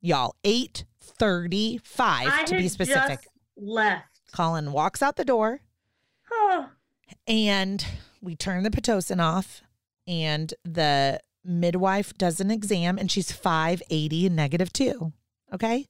y'all, 0.01 0.35
8 0.43 0.85
35 1.01 2.27
I 2.27 2.43
to 2.45 2.57
be 2.57 2.67
specific. 2.67 3.19
left. 3.57 4.10
Colin 4.31 4.71
walks 4.71 5.01
out 5.01 5.15
the 5.15 5.25
door 5.25 5.61
Oh, 6.31 6.69
and 7.27 7.85
we 8.21 8.35
turn 8.35 8.63
the 8.63 8.69
Pitocin 8.69 9.21
off 9.21 9.61
and 10.07 10.53
the 10.63 11.19
midwife 11.43 12.17
does 12.17 12.39
an 12.39 12.51
exam 12.51 12.97
and 12.97 13.11
she's 13.11 13.31
580 13.31 14.27
and 14.27 14.35
negative 14.35 14.71
2. 14.71 15.11
Okay? 15.53 15.87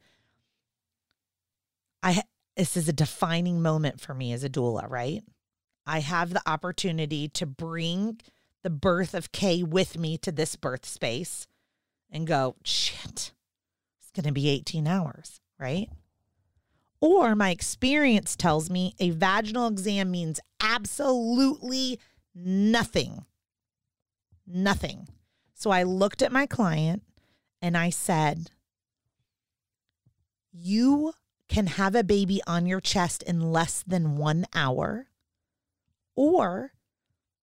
I 2.04 2.24
this 2.58 2.76
is 2.76 2.90
a 2.90 2.94
defining 2.94 3.62
moment 3.62 4.02
for 4.02 4.14
me 4.14 4.34
as 4.34 4.44
a 4.44 4.50
doula, 4.50 4.90
right? 4.90 5.24
I 5.86 6.00
have 6.00 6.32
the 6.32 6.42
opportunity 6.46 7.28
to 7.30 7.46
bring 7.46 8.20
the 8.62 8.70
birth 8.70 9.14
of 9.14 9.32
Kay 9.32 9.64
with 9.64 9.98
me 9.98 10.18
to 10.20 10.32
this 10.32 10.56
birth 10.56 10.86
space 10.86 11.48
and 12.12 12.28
go, 12.28 12.56
shit, 12.64 13.32
it's 14.00 14.12
going 14.14 14.26
to 14.26 14.32
be 14.32 14.50
18 14.50 14.86
hours, 14.86 15.40
right? 15.58 15.90
Or 17.02 17.36
my 17.36 17.50
experience 17.50 18.36
tells 18.36 18.70
me 18.70 18.94
a 19.00 19.10
vaginal 19.10 19.68
exam 19.68 20.12
means 20.12 20.40
absolutely 20.62 22.00
nothing. 22.36 23.26
Nothing. 24.46 25.08
So 25.56 25.72
I 25.72 25.82
looked 25.84 26.22
at 26.22 26.32
my 26.32 26.46
client 26.46 27.02
and 27.60 27.76
I 27.76 27.90
said, 27.90 28.52
You 30.54 31.14
can 31.50 31.68
have 31.68 31.96
a 31.96 32.04
baby 32.04 32.40
on 32.46 32.68
your 32.68 32.80
chest 32.80 33.24
in 33.24 33.52
less 33.52 33.84
than 33.86 34.18
one 34.18 34.46
hour, 34.54 35.08
or 36.16 36.72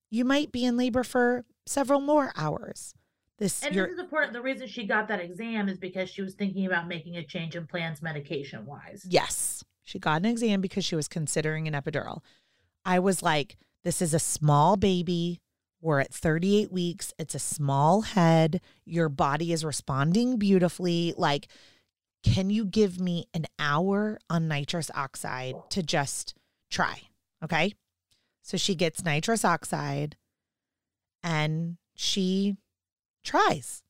you 0.09 0.25
might 0.25 0.53
be 0.53 0.65
in 0.65 0.77
labor 0.77 1.03
for 1.03 1.45
several 1.67 2.01
more 2.01 2.33
hours. 2.37 2.95
This 3.39 3.63
And 3.63 3.75
this 3.75 3.91
is 3.91 3.99
important. 3.99 4.33
The 4.33 4.43
reason 4.43 4.67
she 4.67 4.85
got 4.85 5.09
that 5.09 5.21
exam 5.21 5.69
is 5.69 5.79
because 5.79 6.11
she 6.11 6.23
was 6.23 6.35
thinking 6.35 6.67
about 6.67 6.89
making 6.89 7.17
a 7.17 7.25
change 7.25 7.55
in 7.55 7.67
plans 7.67 8.03
medication 8.03 8.67
wise. 8.67 9.07
Yes. 9.09 9.65
She 9.85 9.99
got 9.99 10.17
an 10.17 10.27
exam 10.27 10.61
because 10.61 10.85
she 10.85 10.97
was 10.97 11.09
considering 11.09 11.69
an 11.69 11.75
epidural. 11.75 12.21
I 12.85 12.99
was 12.99 13.23
like, 13.23 13.57
this 13.85 14.03
is 14.03 14.13
a 14.13 14.19
small 14.19 14.77
baby. 14.77 15.41
We're 15.81 16.01
at 16.01 16.13
38 16.13 16.73
weeks. 16.73 17.15
It's 17.19 17.37
a 17.37 17.39
small 17.39 18.03
head. 18.03 18.61
Your 18.85 19.09
body 19.09 19.53
is 19.53 19.65
responding 19.65 20.37
beautifully. 20.37 21.15
Like, 21.17 21.47
can 22.25 22.51
you 22.51 22.65
give 22.65 23.01
me 23.01 23.27
an 23.33 23.47
hour 23.59 24.19
on 24.29 24.49
nitrous 24.49 24.91
oxide 24.95 25.55
to 25.71 25.83
just 25.83 26.35
try? 26.71 27.03
Okay. 27.45 27.75
So 28.43 28.57
she 28.57 28.75
gets 28.75 29.05
nitrous 29.05 29.45
oxide 29.45 30.17
and 31.23 31.77
she 31.95 32.57
tries. 33.29 33.83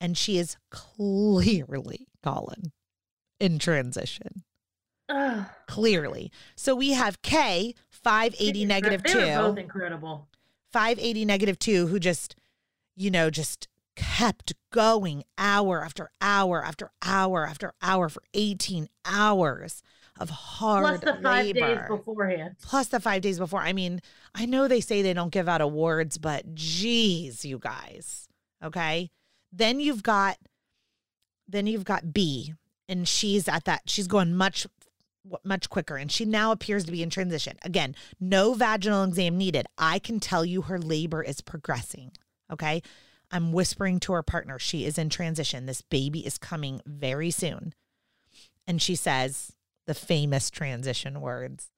And 0.00 0.18
she 0.18 0.38
is 0.38 0.56
clearly, 0.70 2.08
Colin, 2.22 2.72
in 3.40 3.58
transition. 3.58 4.44
Ugh. 5.08 5.46
Clearly. 5.68 6.30
So 6.56 6.74
we 6.74 6.90
have 6.90 7.22
K, 7.22 7.74
580 7.90 8.64
negative 8.64 9.02
they 9.02 9.14
were 9.14 9.42
both 9.42 9.54
2, 9.56 9.60
incredible. 9.60 10.28
580 10.72 11.24
negative 11.24 11.58
2, 11.58 11.86
who 11.86 11.98
just, 11.98 12.36
you 12.96 13.10
know, 13.10 13.30
just 13.30 13.68
kept 13.96 14.54
going 14.72 15.22
hour 15.38 15.84
after 15.84 16.10
hour 16.20 16.64
after 16.64 16.90
hour 17.02 17.46
after 17.46 17.72
hour 17.80 18.08
for 18.08 18.22
18 18.34 18.88
hours 19.04 19.82
of 20.18 20.30
hard 20.30 21.00
Plus 21.00 21.00
the 21.00 21.22
five 21.22 21.54
days 21.54 21.78
beforehand. 21.88 22.56
Plus 22.62 22.88
the 22.88 23.00
five 23.00 23.22
days 23.22 23.38
before. 23.38 23.60
I 23.60 23.72
mean, 23.72 24.00
I 24.34 24.46
know 24.46 24.68
they 24.68 24.80
say 24.80 25.02
they 25.02 25.14
don't 25.14 25.32
give 25.32 25.48
out 25.48 25.60
awards, 25.60 26.18
but 26.18 26.54
geez, 26.54 27.44
you 27.44 27.58
guys. 27.58 28.28
Okay. 28.62 29.10
Then 29.52 29.80
you've 29.80 30.02
got, 30.02 30.38
then 31.46 31.66
you've 31.66 31.84
got 31.84 32.12
B, 32.12 32.54
and 32.88 33.06
she's 33.06 33.48
at 33.48 33.64
that. 33.64 33.82
She's 33.86 34.08
going 34.08 34.34
much, 34.34 34.66
much 35.44 35.70
quicker, 35.70 35.96
and 35.96 36.10
she 36.10 36.24
now 36.24 36.52
appears 36.52 36.84
to 36.84 36.92
be 36.92 37.02
in 37.02 37.10
transition. 37.10 37.56
Again, 37.62 37.94
no 38.20 38.54
vaginal 38.54 39.04
exam 39.04 39.36
needed. 39.36 39.66
I 39.78 39.98
can 39.98 40.20
tell 40.20 40.44
you 40.44 40.62
her 40.62 40.78
labor 40.78 41.22
is 41.22 41.40
progressing. 41.40 42.12
Okay. 42.52 42.82
I'm 43.30 43.52
whispering 43.52 44.00
to 44.00 44.12
her 44.12 44.22
partner, 44.22 44.58
she 44.58 44.84
is 44.84 44.98
in 44.98 45.08
transition. 45.08 45.66
This 45.66 45.80
baby 45.80 46.24
is 46.24 46.38
coming 46.38 46.80
very 46.86 47.30
soon. 47.30 47.74
And 48.66 48.80
she 48.80 48.94
says 48.94 49.52
the 49.86 49.94
famous 49.94 50.50
transition 50.50 51.20
words 51.20 51.70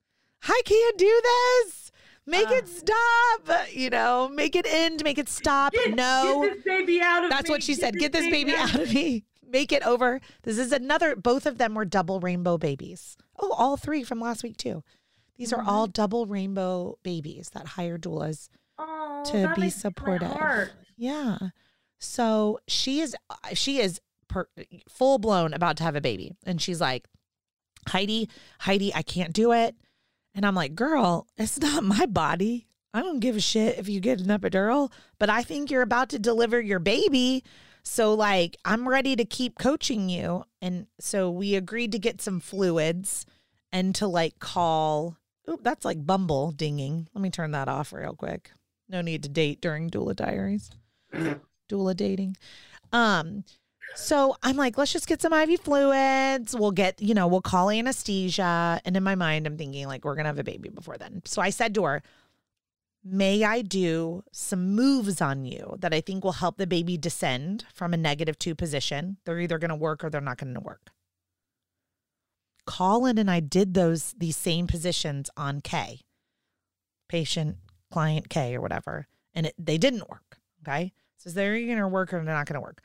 I 0.43 0.61
can't 0.65 0.97
do 0.97 1.21
this. 1.23 1.86
Make 2.27 2.51
it 2.51 2.65
Uh. 2.65 2.67
stop. 2.67 3.67
You 3.73 3.89
know, 3.89 4.29
make 4.29 4.55
it 4.55 4.67
end, 4.69 5.03
make 5.03 5.17
it 5.17 5.29
stop. 5.29 5.71
Get, 5.73 5.95
no. 5.95 6.43
get 6.43 6.55
this 6.55 6.63
baby 6.63 7.01
out 7.01 7.23
of 7.23 7.29
That's 7.29 7.45
me. 7.47 7.49
what 7.49 7.63
she 7.63 7.73
said. 7.73 7.97
Get 7.97 8.11
this 8.11 8.29
baby 8.29 8.53
out 8.55 8.75
of 8.75 8.93
me. 8.93 9.23
Make 9.49 9.71
it 9.71 9.81
over. 9.83 10.19
This 10.43 10.57
is 10.57 10.73
another, 10.73 11.15
both 11.15 11.45
of 11.45 11.57
them 11.57 11.73
were 11.73 11.85
double 11.85 12.19
rainbow 12.19 12.57
babies. 12.57 13.15
Oh, 13.39 13.51
all 13.57 13.77
three 13.77 14.03
from 14.03 14.19
last 14.19 14.43
week, 14.43 14.57
too. 14.57 14.83
These 15.37 15.53
are 15.53 15.63
all 15.65 15.87
double 15.87 16.25
rainbow 16.25 16.97
babies 17.03 17.49
that 17.53 17.65
hire 17.65 17.97
doulas. 17.97 18.49
Oh, 18.77 19.23
to 19.31 19.53
be 19.55 19.69
supportive. 19.69 20.35
Yeah. 20.97 21.37
So 21.99 22.59
she 22.67 22.99
is, 22.99 23.15
she 23.53 23.79
is 23.79 24.01
per, 24.27 24.47
full 24.89 25.17
blown 25.17 25.53
about 25.53 25.77
to 25.77 25.83
have 25.83 25.95
a 25.95 26.01
baby. 26.01 26.33
And 26.45 26.61
she's 26.61 26.81
like, 26.81 27.07
Heidi, 27.87 28.29
Heidi, 28.59 28.93
I 28.93 29.01
can't 29.01 29.31
do 29.33 29.53
it. 29.53 29.75
And 30.37 30.45
I'm 30.45 30.55
like, 30.55 30.75
girl, 30.75 31.27
it's 31.35 31.59
not 31.61 31.83
my 31.83 32.05
body. 32.05 32.67
I 32.93 33.01
don't 33.01 33.19
give 33.19 33.35
a 33.35 33.41
shit 33.41 33.77
if 33.77 33.89
you 33.89 33.99
get 33.99 34.21
an 34.21 34.27
epidural, 34.27 34.91
but 35.19 35.29
I 35.29 35.43
think 35.43 35.69
you're 35.69 35.81
about 35.81 36.09
to 36.09 36.19
deliver 36.19 36.61
your 36.61 36.79
baby. 36.79 37.43
So, 37.83 38.13
like, 38.13 38.55
I'm 38.63 38.87
ready 38.87 39.15
to 39.15 39.25
keep 39.25 39.57
coaching 39.59 40.09
you. 40.09 40.45
And 40.61 40.87
so 40.99 41.29
we 41.29 41.55
agreed 41.55 41.91
to 41.91 41.99
get 41.99 42.21
some 42.21 42.39
fluids 42.39 43.25
and 43.71 43.93
to 43.95 44.07
like 44.07 44.39
call. 44.39 45.17
Oop, 45.49 45.63
that's 45.63 45.85
like 45.85 46.05
Bumble 46.05 46.51
dinging. 46.51 47.07
Let 47.13 47.21
me 47.21 47.29
turn 47.29 47.51
that 47.51 47.67
off 47.67 47.93
real 47.93 48.13
quick. 48.13 48.51
No 48.89 49.01
need 49.01 49.23
to 49.23 49.29
date 49.29 49.61
during 49.61 49.89
doula 49.89 50.15
diaries. 50.15 50.69
doula 51.69 51.95
dating. 51.95 52.37
Um, 52.91 53.43
so 53.95 54.35
I'm 54.43 54.57
like, 54.57 54.77
let's 54.77 54.93
just 54.93 55.07
get 55.07 55.21
some 55.21 55.33
IV 55.33 55.61
fluids. 55.61 56.55
We'll 56.55 56.71
get, 56.71 57.01
you 57.01 57.13
know, 57.13 57.27
we'll 57.27 57.41
call 57.41 57.69
anesthesia. 57.69 58.81
And 58.85 58.95
in 58.95 59.03
my 59.03 59.15
mind, 59.15 59.47
I'm 59.47 59.57
thinking 59.57 59.87
like 59.87 60.05
we're 60.05 60.15
gonna 60.15 60.29
have 60.29 60.39
a 60.39 60.43
baby 60.43 60.69
before 60.69 60.97
then. 60.97 61.21
So 61.25 61.41
I 61.41 61.49
said 61.49 61.73
to 61.75 61.83
her, 61.83 62.03
May 63.09 63.45
I 63.45 63.61
do 63.61 64.23
some 64.33 64.75
moves 64.75 65.21
on 65.21 65.45
you 65.45 65.77
that 65.79 65.93
I 65.93 66.01
think 66.01 66.25
will 66.25 66.33
help 66.33 66.57
the 66.57 66.67
baby 66.67 66.97
descend 66.97 67.63
from 67.73 67.93
a 67.93 67.97
negative 67.97 68.37
two 68.37 68.53
position? 68.53 69.15
They're 69.23 69.39
either 69.39 69.57
gonna 69.57 69.77
work 69.77 70.03
or 70.03 70.09
they're 70.09 70.19
not 70.19 70.37
gonna 70.37 70.59
work. 70.59 70.91
Colin 72.65 73.17
and 73.17 73.31
I 73.31 73.39
did 73.39 73.73
those 73.73 74.13
these 74.17 74.35
same 74.35 74.67
positions 74.67 75.29
on 75.37 75.61
K, 75.61 76.01
patient 77.07 77.57
client 77.91 78.27
K 78.29 78.55
or 78.55 78.61
whatever, 78.61 79.07
and 79.33 79.45
it, 79.45 79.55
they 79.57 79.77
didn't 79.77 80.09
work. 80.09 80.39
Okay, 80.61 80.91
so 81.15 81.29
they're 81.29 81.55
either 81.55 81.75
gonna 81.75 81.87
work 81.87 82.13
or 82.13 82.17
they're 82.17 82.35
not 82.35 82.45
gonna 82.45 82.59
work. 82.59 82.81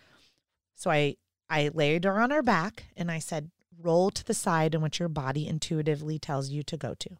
So 0.74 0.90
I 0.90 1.16
I 1.50 1.70
laid 1.72 2.04
her 2.04 2.18
on 2.18 2.30
her 2.30 2.42
back 2.42 2.84
and 2.96 3.10
I 3.10 3.18
said, 3.18 3.50
roll 3.78 4.10
to 4.10 4.24
the 4.24 4.34
side 4.34 4.74
in 4.74 4.80
which 4.80 4.98
your 4.98 5.08
body 5.08 5.46
intuitively 5.46 6.18
tells 6.18 6.50
you 6.50 6.62
to 6.62 6.76
go 6.76 6.94
to. 6.94 7.10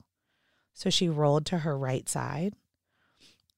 So 0.72 0.90
she 0.90 1.08
rolled 1.08 1.46
to 1.46 1.58
her 1.58 1.76
right 1.76 2.08
side. 2.08 2.54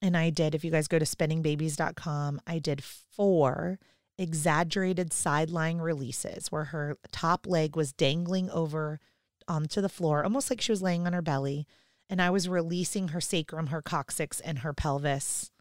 And 0.01 0.17
I 0.17 0.29
did, 0.29 0.53
if 0.53 0.63
you 0.63 0.71
guys 0.71 0.87
go 0.87 0.99
to 0.99 1.05
spinningbabies.com, 1.05 2.41
I 2.45 2.59
did 2.59 2.83
four 2.83 3.79
exaggerated 4.17 5.13
sideline 5.13 5.77
releases 5.79 6.51
where 6.51 6.65
her 6.65 6.97
top 7.11 7.47
leg 7.47 7.75
was 7.75 7.93
dangling 7.93 8.49
over 8.49 8.99
onto 9.47 9.81
the 9.81 9.89
floor, 9.89 10.23
almost 10.23 10.49
like 10.49 10.61
she 10.61 10.71
was 10.71 10.81
laying 10.81 11.07
on 11.07 11.13
her 11.13 11.21
belly. 11.21 11.65
And 12.09 12.21
I 12.21 12.29
was 12.29 12.49
releasing 12.49 13.09
her 13.09 13.21
sacrum, 13.21 13.67
her 13.67 13.81
coccyx, 13.81 14.39
and 14.39 14.59
her 14.59 14.73
pelvis 14.73 15.51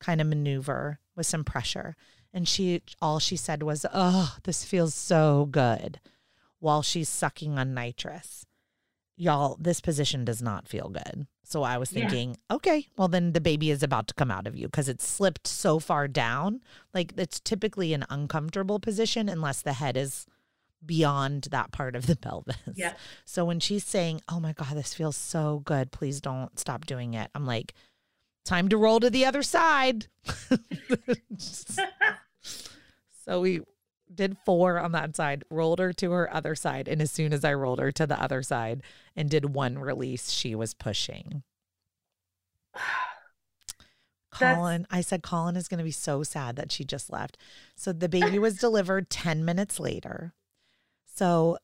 kind 0.00 0.20
of 0.20 0.26
maneuver 0.26 0.98
with 1.16 1.26
some 1.26 1.44
pressure. 1.44 1.96
And 2.34 2.46
she, 2.48 2.82
all 3.00 3.18
she 3.20 3.36
said 3.36 3.62
was, 3.62 3.86
Oh, 3.94 4.36
this 4.42 4.64
feels 4.64 4.92
so 4.94 5.46
good 5.50 6.00
while 6.58 6.82
she's 6.82 7.08
sucking 7.08 7.58
on 7.58 7.72
nitrous. 7.74 8.44
Y'all, 9.16 9.56
this 9.60 9.80
position 9.80 10.24
does 10.24 10.42
not 10.42 10.68
feel 10.68 10.88
good. 10.88 11.28
So 11.44 11.62
I 11.62 11.78
was 11.78 11.92
Yeah. 11.92 12.00
thinking, 12.08 12.36
okay, 12.50 12.88
well, 12.96 13.06
then 13.06 13.32
the 13.32 13.40
baby 13.40 13.70
is 13.70 13.84
about 13.84 14.08
to 14.08 14.14
come 14.14 14.30
out 14.32 14.48
of 14.48 14.56
you 14.56 14.66
because 14.66 14.88
it's 14.88 15.06
slipped 15.06 15.46
so 15.46 15.78
far 15.78 16.08
down. 16.08 16.60
Like 16.92 17.12
it's 17.16 17.38
typically 17.38 17.92
an 17.94 18.04
uncomfortable 18.10 18.80
position 18.80 19.28
unless 19.28 19.62
the 19.62 19.74
head 19.74 19.96
is 19.96 20.26
beyond 20.84 21.44
that 21.52 21.70
part 21.70 21.94
of 21.94 22.06
the 22.06 22.16
pelvis. 22.20 22.56
Yeah. 22.74 22.94
So 23.24 23.44
when 23.44 23.60
she's 23.60 23.84
saying, 23.84 24.22
oh 24.28 24.40
my 24.40 24.52
God, 24.52 24.74
this 24.74 24.92
feels 24.94 25.16
so 25.16 25.62
good, 25.64 25.92
please 25.92 26.20
don't 26.20 26.58
stop 26.58 26.84
doing 26.84 27.14
it, 27.14 27.30
I'm 27.34 27.46
like, 27.46 27.74
time 28.44 28.68
to 28.70 28.76
roll 28.76 28.98
to 29.00 29.08
the 29.08 29.24
other 29.24 29.42
side. 29.44 30.08
so 33.24 33.40
we 33.40 33.62
did 34.12 34.36
four 34.44 34.78
on 34.78 34.92
that 34.92 35.16
side, 35.16 35.44
rolled 35.50 35.78
her 35.78 35.92
to 35.94 36.12
her 36.12 36.32
other 36.32 36.54
side. 36.54 36.88
And 36.88 37.00
as 37.00 37.10
soon 37.10 37.32
as 37.32 37.44
I 37.44 37.54
rolled 37.54 37.78
her 37.78 37.92
to 37.92 38.06
the 38.06 38.20
other 38.20 38.42
side 38.42 38.82
and 39.16 39.30
did 39.30 39.54
one 39.54 39.78
release, 39.78 40.30
she 40.30 40.54
was 40.54 40.74
pushing. 40.74 41.42
Colin, 44.30 44.86
I 44.90 45.00
said, 45.00 45.22
Colin 45.22 45.54
is 45.54 45.68
going 45.68 45.78
to 45.78 45.84
be 45.84 45.92
so 45.92 46.24
sad 46.24 46.56
that 46.56 46.72
she 46.72 46.84
just 46.84 47.10
left. 47.10 47.38
So 47.76 47.92
the 47.92 48.08
baby 48.08 48.38
was 48.38 48.56
delivered 48.60 49.08
10 49.08 49.44
minutes 49.44 49.78
later. 49.78 50.34
So, 51.04 51.58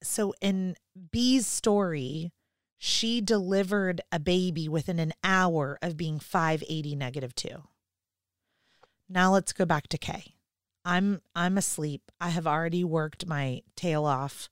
so 0.00 0.32
in 0.40 0.76
B's 1.10 1.48
story, 1.48 2.32
she 2.78 3.20
delivered 3.20 4.00
a 4.12 4.20
baby 4.20 4.68
within 4.68 5.00
an 5.00 5.12
hour 5.24 5.76
of 5.82 5.96
being 5.96 6.20
580 6.20 6.94
negative 6.94 7.34
two. 7.34 7.64
Now 9.10 9.32
let's 9.32 9.52
go 9.52 9.64
back 9.66 9.88
to 9.88 9.98
Kay. 9.98 10.36
I'm 10.84 11.20
I'm 11.34 11.58
asleep. 11.58 12.10
I 12.20 12.30
have 12.30 12.46
already 12.46 12.84
worked 12.84 13.26
my 13.26 13.62
tail 13.76 14.04
off. 14.06 14.48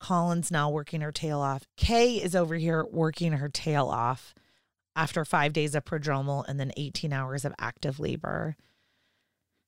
Colin's 0.00 0.50
now 0.50 0.68
working 0.70 1.00
her 1.00 1.12
tail 1.12 1.40
off. 1.40 1.62
Kay 1.76 2.16
is 2.16 2.36
over 2.36 2.56
here 2.56 2.84
working 2.90 3.32
her 3.32 3.48
tail 3.48 3.86
off 3.88 4.34
after 4.94 5.24
five 5.24 5.52
days 5.54 5.74
of 5.74 5.84
prodromal 5.84 6.44
and 6.46 6.60
then 6.60 6.72
18 6.76 7.12
hours 7.12 7.44
of 7.44 7.54
active 7.58 7.98
labor. 7.98 8.56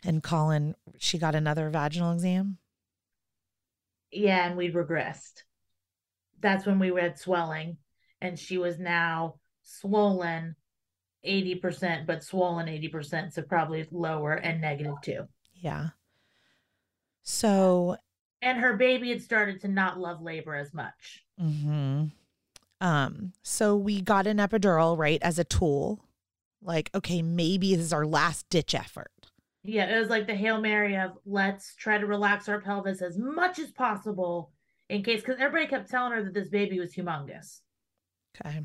And 0.04 0.22
Colin, 0.22 0.74
she 0.98 1.18
got 1.18 1.34
another 1.34 1.70
vaginal 1.70 2.12
exam. 2.12 2.58
yeah, 4.10 4.46
and 4.46 4.56
we'd 4.56 4.74
regressed. 4.74 5.44
That's 6.40 6.66
when 6.66 6.78
we 6.78 6.88
had 7.00 7.18
swelling, 7.18 7.78
and 8.20 8.38
she 8.38 8.58
was 8.58 8.78
now 8.78 9.36
swollen 9.62 10.56
80%, 11.26 12.06
but 12.06 12.22
swollen 12.22 12.66
80%, 12.66 13.32
so 13.32 13.42
probably 13.42 13.86
lower 13.90 14.32
and 14.34 14.60
negative 14.60 14.94
two. 15.02 15.24
Yeah. 15.54 15.88
So, 17.22 17.96
And 18.42 18.58
her 18.58 18.76
baby 18.76 19.10
had 19.10 19.22
started 19.22 19.60
to 19.62 19.68
not 19.68 19.98
love 19.98 20.20
labor 20.20 20.54
as 20.54 20.74
much. 20.74 21.24
mhm. 21.40 22.12
um, 22.80 23.32
so 23.42 23.76
we 23.76 24.00
got 24.00 24.26
an 24.26 24.38
epidural, 24.38 24.96
right, 24.98 25.22
as 25.22 25.38
a 25.38 25.44
tool. 25.44 26.04
Like, 26.62 26.90
okay, 26.94 27.22
maybe 27.22 27.74
this 27.74 27.86
is 27.86 27.92
our 27.92 28.06
last 28.06 28.48
ditch 28.50 28.74
effort. 28.74 29.10
Yeah, 29.62 29.86
it 29.94 29.98
was 29.98 30.10
like 30.10 30.26
the 30.26 30.34
Hail 30.34 30.60
Mary 30.60 30.96
of 30.96 31.12
let's 31.24 31.74
try 31.74 31.96
to 31.98 32.06
relax 32.06 32.48
our 32.48 32.60
pelvis 32.60 33.00
as 33.00 33.16
much 33.18 33.58
as 33.58 33.70
possible 33.70 34.52
in 34.90 35.02
case, 35.02 35.20
because 35.22 35.40
everybody 35.40 35.66
kept 35.68 35.90
telling 35.90 36.12
her 36.12 36.22
that 36.22 36.34
this 36.34 36.48
baby 36.50 36.78
was 36.78 36.94
humongous. 36.94 37.60
Okay. 38.38 38.60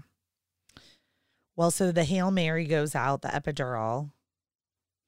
Well, 1.59 1.71
so 1.71 1.91
the 1.91 2.05
Hail 2.05 2.31
Mary 2.31 2.63
goes 2.63 2.95
out, 2.95 3.21
the 3.21 3.27
epidural. 3.27 4.11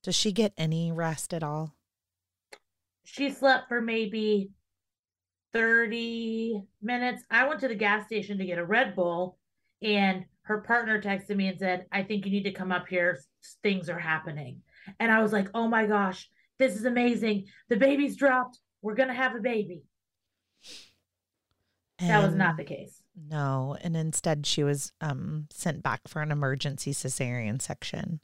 Does 0.03 0.15
she 0.15 0.34
get 0.34 0.51
any 0.58 0.91
rest 0.91 1.34
at 1.34 1.43
all? 1.43 1.77
She 3.05 3.29
slept 3.29 3.70
for 3.70 3.79
maybe 3.79 4.50
30 5.53 6.62
minutes. 6.81 7.24
I 7.31 7.48
went 7.48 7.62
to 7.62 7.70
the 7.70 7.75
gas 7.75 8.05
station 8.05 8.38
to 8.38 8.46
get 8.46 8.58
a 8.58 8.65
Red 8.65 8.98
Bull, 8.98 9.38
and 9.81 10.25
her 10.41 10.60
partner 10.60 11.01
texted 11.01 11.38
me 11.38 11.48
and 11.48 11.58
said, 11.58 11.86
I 11.89 12.03
think 12.03 12.25
you 12.25 12.31
need 12.34 12.43
to 12.43 12.51
come 12.51 12.74
up 12.74 12.89
here. 12.89 13.22
Things 13.63 13.88
are 13.88 13.98
happening. 13.98 14.60
And 15.00 15.10
I 15.10 15.22
was 15.22 15.31
like, 15.31 15.48
oh 15.53 15.70
my 15.70 15.86
gosh, 15.86 16.29
this 16.60 16.75
is 16.75 16.84
amazing. 16.84 17.46
The 17.70 17.77
baby's 17.77 18.17
dropped. 18.17 18.60
We're 18.81 18.96
going 18.96 19.08
to 19.08 19.15
have 19.15 19.38
a 19.38 19.39
baby. 19.39 19.84
And 22.01 22.10
that 22.10 22.24
was 22.24 22.36
not 22.36 22.58
the 22.58 22.63
case. 22.63 23.01
No. 23.29 23.77
And 23.81 23.96
instead, 23.96 24.46
she 24.46 24.63
was 24.63 24.91
um, 25.01 25.48
sent 25.51 25.84
back 25.84 26.01
for 26.08 26.22
an 26.22 26.31
emergency 26.31 26.91
cesarean 26.91 27.62
section. 27.62 28.20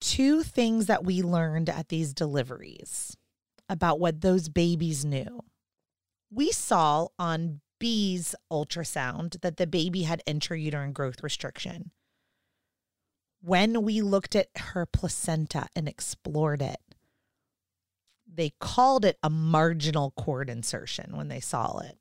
Two 0.00 0.42
things 0.42 0.86
that 0.86 1.04
we 1.04 1.22
learned 1.22 1.68
at 1.68 1.88
these 1.88 2.14
deliveries 2.14 3.16
about 3.68 3.98
what 3.98 4.20
those 4.20 4.48
babies 4.48 5.04
knew. 5.04 5.40
We 6.30 6.52
saw 6.52 7.08
on 7.18 7.60
B's 7.80 8.34
ultrasound 8.50 9.40
that 9.40 9.56
the 9.56 9.66
baby 9.66 10.02
had 10.02 10.22
intrauterine 10.26 10.92
growth 10.92 11.22
restriction 11.22 11.90
when 13.40 13.82
we 13.82 14.02
looked 14.02 14.34
at 14.34 14.48
her 14.56 14.86
placenta 14.86 15.68
and 15.76 15.88
explored 15.88 16.62
it, 16.62 16.80
they 18.32 18.52
called 18.60 19.04
it 19.04 19.18
a 19.22 19.30
marginal 19.30 20.12
cord 20.12 20.50
insertion 20.50 21.16
when 21.16 21.28
they 21.28 21.40
saw 21.40 21.78
it. 21.78 21.98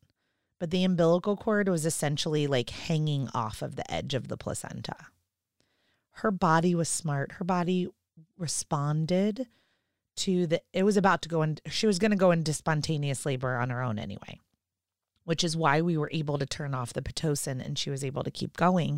But 0.60 0.72
the 0.72 0.84
umbilical 0.84 1.38
cord 1.38 1.70
was 1.70 1.86
essentially 1.86 2.48
like 2.48 2.70
hanging 2.70 3.30
off 3.34 3.62
of 3.62 3.76
the 3.76 3.90
edge 3.92 4.14
of 4.14 4.28
the 4.28 4.38
placenta. 4.38 4.96
Her 6.12 6.32
body 6.32 6.74
was 6.74 6.90
smart. 6.90 7.34
Her 7.34 7.46
body 7.46 7.88
responded 8.38 9.48
to 10.18 10.48
the, 10.48 10.62
it 10.74 10.84
was 10.84 10.98
about 10.98 11.22
to 11.22 11.30
go 11.30 11.44
in, 11.44 11.60
she 11.68 11.86
was 11.86 12.00
going 12.00 12.12
to 12.12 12.18
go 12.18 12.32
into 12.32 12.54
spontaneous 12.54 13.26
labor 13.26 13.56
on 13.58 13.70
her 13.70 13.84
own 13.84 14.00
anyway, 14.00 14.40
which 15.26 15.44
is 15.44 15.56
why 15.56 15.82
we 15.82 15.96
were 15.96 16.10
able 16.12 16.40
to 16.40 16.46
turn 16.46 16.74
off 16.74 16.94
the 16.94 17.04
Pitocin 17.04 17.64
and 17.64 17.78
she 17.78 17.92
was 17.92 18.04
able 18.04 18.24
to 18.24 18.32
keep 18.32 18.58
going 18.58 18.98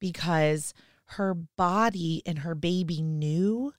because 0.00 0.74
her 1.04 1.34
body 1.34 2.22
and 2.26 2.40
her 2.40 2.56
baby 2.56 3.00
knew 3.00 3.72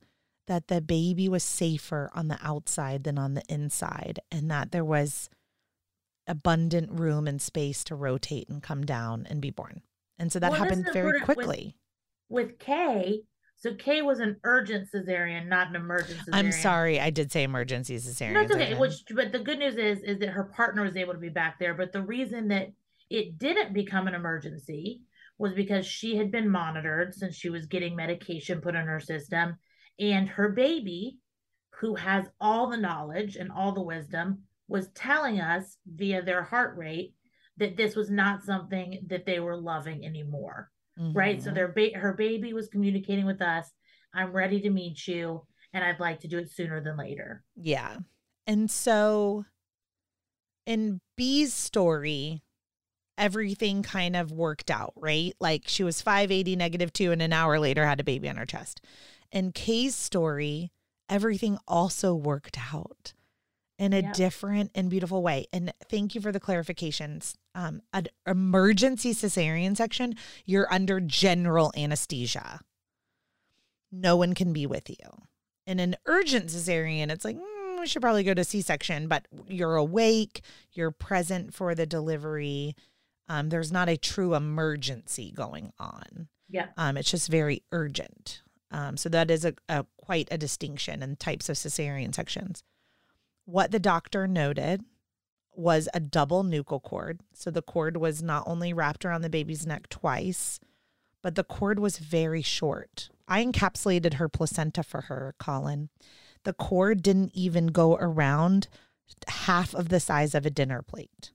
that 0.47 0.67
the 0.67 0.81
baby 0.81 1.27
was 1.29 1.43
safer 1.43 2.09
on 2.13 2.29
the 2.29 2.39
outside 2.41 3.03
than 3.03 3.17
on 3.17 3.33
the 3.33 3.43
inside 3.49 4.19
and 4.31 4.49
that 4.49 4.71
there 4.71 4.85
was 4.85 5.29
abundant 6.27 6.99
room 6.99 7.27
and 7.27 7.41
space 7.41 7.83
to 7.85 7.95
rotate 7.95 8.49
and 8.49 8.61
come 8.61 8.85
down 8.85 9.27
and 9.29 9.41
be 9.41 9.49
born. 9.49 9.81
And 10.19 10.31
so 10.31 10.39
that 10.39 10.53
happened 10.53 10.87
very 10.93 11.19
quickly. 11.21 11.75
With, 12.29 12.47
with 12.47 12.59
Kay, 12.59 13.21
so 13.57 13.75
Kay 13.75 14.01
was 14.01 14.19
an 14.19 14.37
urgent 14.43 14.89
cesarean, 14.91 15.47
not 15.47 15.67
an 15.67 15.75
emergency 15.75 16.19
cesarean. 16.27 16.33
I'm 16.33 16.51
sorry, 16.51 16.99
I 16.99 17.11
did 17.11 17.31
say 17.31 17.43
emergency 17.43 17.95
cesarean. 17.97 18.33
That's 18.33 18.51
okay. 18.51 18.75
Which, 18.75 19.03
but 19.15 19.31
the 19.31 19.39
good 19.39 19.59
news 19.59 19.75
is, 19.75 19.99
is 19.99 20.19
that 20.19 20.29
her 20.29 20.45
partner 20.45 20.83
was 20.83 20.95
able 20.95 21.13
to 21.13 21.19
be 21.19 21.29
back 21.29 21.59
there. 21.59 21.73
But 21.73 21.91
the 21.91 22.01
reason 22.01 22.47
that 22.47 22.71
it 23.09 23.37
didn't 23.37 23.73
become 23.73 24.07
an 24.07 24.15
emergency 24.15 25.01
was 25.37 25.53
because 25.53 25.85
she 25.85 26.15
had 26.15 26.31
been 26.31 26.49
monitored 26.49 27.13
since 27.13 27.35
she 27.35 27.49
was 27.49 27.65
getting 27.65 27.95
medication 27.95 28.61
put 28.61 28.75
in 28.75 28.85
her 28.85 28.99
system. 28.99 29.57
And 29.99 30.29
her 30.29 30.49
baby, 30.49 31.17
who 31.79 31.95
has 31.95 32.27
all 32.39 32.69
the 32.69 32.77
knowledge 32.77 33.35
and 33.35 33.51
all 33.51 33.73
the 33.73 33.81
wisdom, 33.81 34.43
was 34.71 34.87
telling 34.95 35.41
us 35.41 35.77
via 35.85 36.21
their 36.21 36.41
heart 36.41 36.77
rate 36.77 37.13
that 37.57 37.75
this 37.75 37.93
was 37.93 38.09
not 38.09 38.41
something 38.41 39.03
that 39.07 39.25
they 39.25 39.41
were 39.41 39.57
loving 39.57 40.05
anymore. 40.05 40.71
Mm-hmm. 40.97 41.17
Right. 41.17 41.43
So 41.43 41.51
their 41.51 41.67
ba- 41.67 41.95
her 41.95 42.13
baby 42.13 42.53
was 42.53 42.69
communicating 42.69 43.25
with 43.25 43.41
us. 43.41 43.69
I'm 44.13 44.31
ready 44.31 44.61
to 44.61 44.69
meet 44.69 45.05
you 45.07 45.45
and 45.73 45.83
I'd 45.83 45.99
like 45.99 46.21
to 46.21 46.27
do 46.29 46.37
it 46.37 46.51
sooner 46.51 46.81
than 46.81 46.97
later. 46.97 47.43
Yeah. 47.55 47.97
And 48.47 48.71
so 48.71 49.45
in 50.65 51.01
B's 51.17 51.53
story, 51.53 52.41
everything 53.17 53.83
kind 53.83 54.15
of 54.15 54.31
worked 54.31 54.71
out, 54.71 54.93
right? 54.95 55.33
Like 55.41 55.63
she 55.67 55.83
was 55.83 56.01
580 56.01 56.55
negative 56.55 56.93
two 56.93 57.11
and 57.11 57.21
an 57.21 57.33
hour 57.33 57.59
later 57.59 57.85
had 57.85 57.99
a 57.99 58.05
baby 58.05 58.29
on 58.29 58.37
her 58.37 58.45
chest. 58.45 58.79
In 59.33 59.51
Kay's 59.51 59.95
story, 59.95 60.71
everything 61.09 61.57
also 61.67 62.15
worked 62.15 62.57
out 62.73 63.13
in 63.81 63.93
a 63.93 64.13
different 64.13 64.71
and 64.75 64.89
beautiful 64.89 65.21
way. 65.21 65.47
And 65.51 65.73
thank 65.89 66.15
you 66.15 66.21
for 66.21 66.31
the 66.31 66.39
clarifications. 66.39 67.33
Um, 67.55 67.81
an 67.93 68.07
emergency 68.25 69.13
cesarean 69.13 69.75
section, 69.75 70.15
you're 70.45 70.71
under 70.71 70.99
general 70.99 71.73
anesthesia. 71.75 72.61
No 73.91 74.15
one 74.15 74.33
can 74.33 74.53
be 74.53 74.65
with 74.65 74.89
you. 74.89 74.95
In 75.67 75.79
an 75.79 75.95
urgent 76.05 76.47
cesarean, 76.47 77.11
it's 77.11 77.25
like, 77.25 77.37
mm, 77.37 77.79
we 77.79 77.87
should 77.87 78.01
probably 78.01 78.23
go 78.23 78.33
to 78.33 78.43
C 78.43 78.61
section, 78.61 79.07
but 79.07 79.27
you're 79.47 79.75
awake, 79.75 80.41
you're 80.71 80.91
present 80.91 81.53
for 81.53 81.75
the 81.75 81.85
delivery 81.85 82.75
um, 83.31 83.47
there's 83.47 83.71
not 83.71 83.87
a 83.87 83.95
true 83.95 84.35
emergency 84.35 85.31
going 85.31 85.71
on. 85.79 86.27
Yeah. 86.49 86.67
Um, 86.75 86.97
it's 86.97 87.09
just 87.09 87.29
very 87.29 87.63
urgent. 87.71 88.41
Um, 88.71 88.97
so 88.97 89.07
that 89.07 89.31
is 89.31 89.45
a, 89.45 89.53
a 89.69 89.85
quite 89.95 90.27
a 90.31 90.37
distinction 90.37 91.01
in 91.01 91.15
types 91.15 91.47
of 91.47 91.55
cesarean 91.55 92.13
sections. 92.13 92.61
What 93.45 93.71
the 93.71 93.79
doctor 93.79 94.27
noted 94.27 94.83
was 95.53 95.89
a 95.93 95.99
double 95.99 96.43
nuchal 96.43 96.81
cord. 96.81 97.21
So 97.33 97.51
the 97.51 97.61
cord 97.61 97.97
was 97.97 98.23
not 98.23 98.43
only 98.47 98.73
wrapped 98.73 99.05
around 99.05 99.21
the 99.21 99.29
baby's 99.29 99.65
neck 99.65 99.89
twice, 99.89 100.59
but 101.21 101.35
the 101.35 101.43
cord 101.43 101.79
was 101.79 101.97
very 101.97 102.41
short. 102.41 103.09
I 103.27 103.43
encapsulated 103.43 104.15
her 104.15 104.29
placenta 104.29 104.83
for 104.83 105.01
her, 105.01 105.35
Colin. 105.39 105.89
The 106.43 106.53
cord 106.53 107.03
didn't 107.03 107.31
even 107.33 107.67
go 107.67 107.95
around 107.95 108.67
half 109.27 109.73
of 109.73 109.89
the 109.89 109.99
size 109.99 110.33
of 110.33 110.45
a 110.45 110.49
dinner 110.49 110.81
plate. 110.81 111.31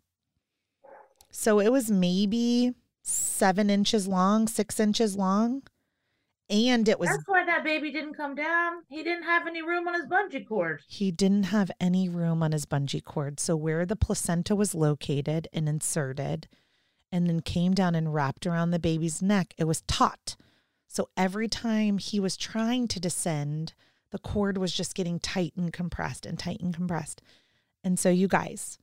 So 1.31 1.61
it 1.61 1.71
was 1.71 1.91
maybe 1.91 2.75
seven 3.03 3.71
inches 3.71 4.09
long, 4.09 4.49
six 4.49 4.81
inches 4.81 5.17
long. 5.17 5.63
And 6.49 6.89
it 6.89 7.01
was. 7.01 7.09
That's 7.09 7.27
why 7.27 7.45
that 7.45 7.65
baby 7.65 7.91
didn't 7.91 8.15
come 8.15 8.35
down. 8.35 8.83
He 8.89 9.03
didn't 9.03 9.25
have 9.25 9.47
any 9.47 9.63
room 9.63 9.89
on 9.89 9.95
his 9.95 10.07
bungee 10.07 10.47
cord. 10.47 10.83
He 10.87 11.11
didn't 11.11 11.45
have 11.45 11.71
any 11.81 12.09
room 12.09 12.43
on 12.43 12.53
his 12.53 12.67
bungee 12.67 13.03
cord. 13.03 13.41
So, 13.41 13.57
where 13.57 13.85
the 13.85 13.97
placenta 13.97 14.55
was 14.55 14.75
located 14.75 15.49
and 15.53 15.69
inserted 15.69 16.47
and 17.11 17.29
then 17.29 17.41
came 17.41 17.75
down 17.75 17.95
and 17.95 18.15
wrapped 18.15 18.47
around 18.47 18.71
the 18.71 18.79
baby's 18.79 19.21
neck, 19.21 19.55
it 19.59 19.65
was 19.65 19.83
taut. 19.83 20.37
So, 20.87 21.09
every 21.17 21.49
time 21.49 21.99
he 21.99 22.21
was 22.21 22.37
trying 22.37 22.87
to 22.89 23.01
descend, 23.01 23.75
the 24.11 24.19
cord 24.19 24.57
was 24.57 24.73
just 24.73 24.95
getting 24.95 25.19
tight 25.19 25.53
and 25.57 25.73
compressed 25.73 26.25
and 26.25 26.39
tight 26.39 26.61
and 26.61 26.73
compressed. 26.73 27.23
And 27.83 27.99
so, 27.99 28.09
you 28.09 28.29
guys, 28.29 28.79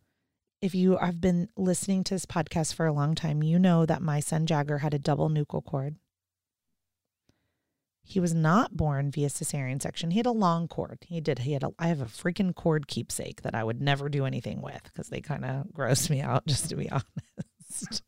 if 0.61 0.75
you 0.75 0.97
have 0.97 1.21
been 1.21 1.47
listening 1.55 2.03
to 2.05 2.13
this 2.13 2.25
podcast 2.25 2.73
for 2.73 2.85
a 2.85 2.93
long 2.93 3.15
time, 3.15 3.41
you 3.41 3.57
know 3.57 3.85
that 3.85 4.01
my 4.01 4.19
son 4.19 4.45
Jagger 4.45 4.79
had 4.79 4.93
a 4.93 4.99
double 4.99 5.29
nuchal 5.29 5.63
cord. 5.63 5.95
He 8.05 8.19
was 8.19 8.33
not 8.33 8.75
born 8.75 9.11
via 9.11 9.29
cesarean 9.29 9.81
section. 9.81 10.11
He 10.11 10.17
had 10.17 10.25
a 10.25 10.31
long 10.31 10.67
cord. 10.67 10.99
He 11.07 11.21
did. 11.21 11.39
He 11.39 11.53
had 11.53 11.63
a. 11.63 11.71
I 11.79 11.87
have 11.87 12.01
a 12.01 12.05
freaking 12.05 12.53
cord 12.53 12.87
keepsake 12.87 13.41
that 13.43 13.55
I 13.55 13.63
would 13.63 13.81
never 13.81 14.09
do 14.09 14.25
anything 14.25 14.61
with 14.61 14.83
because 14.83 15.07
they 15.07 15.21
kind 15.21 15.45
of 15.45 15.73
gross 15.73 16.09
me 16.09 16.21
out. 16.21 16.45
Just 16.47 16.69
to 16.69 16.75
be 16.75 16.89
honest, 16.91 18.03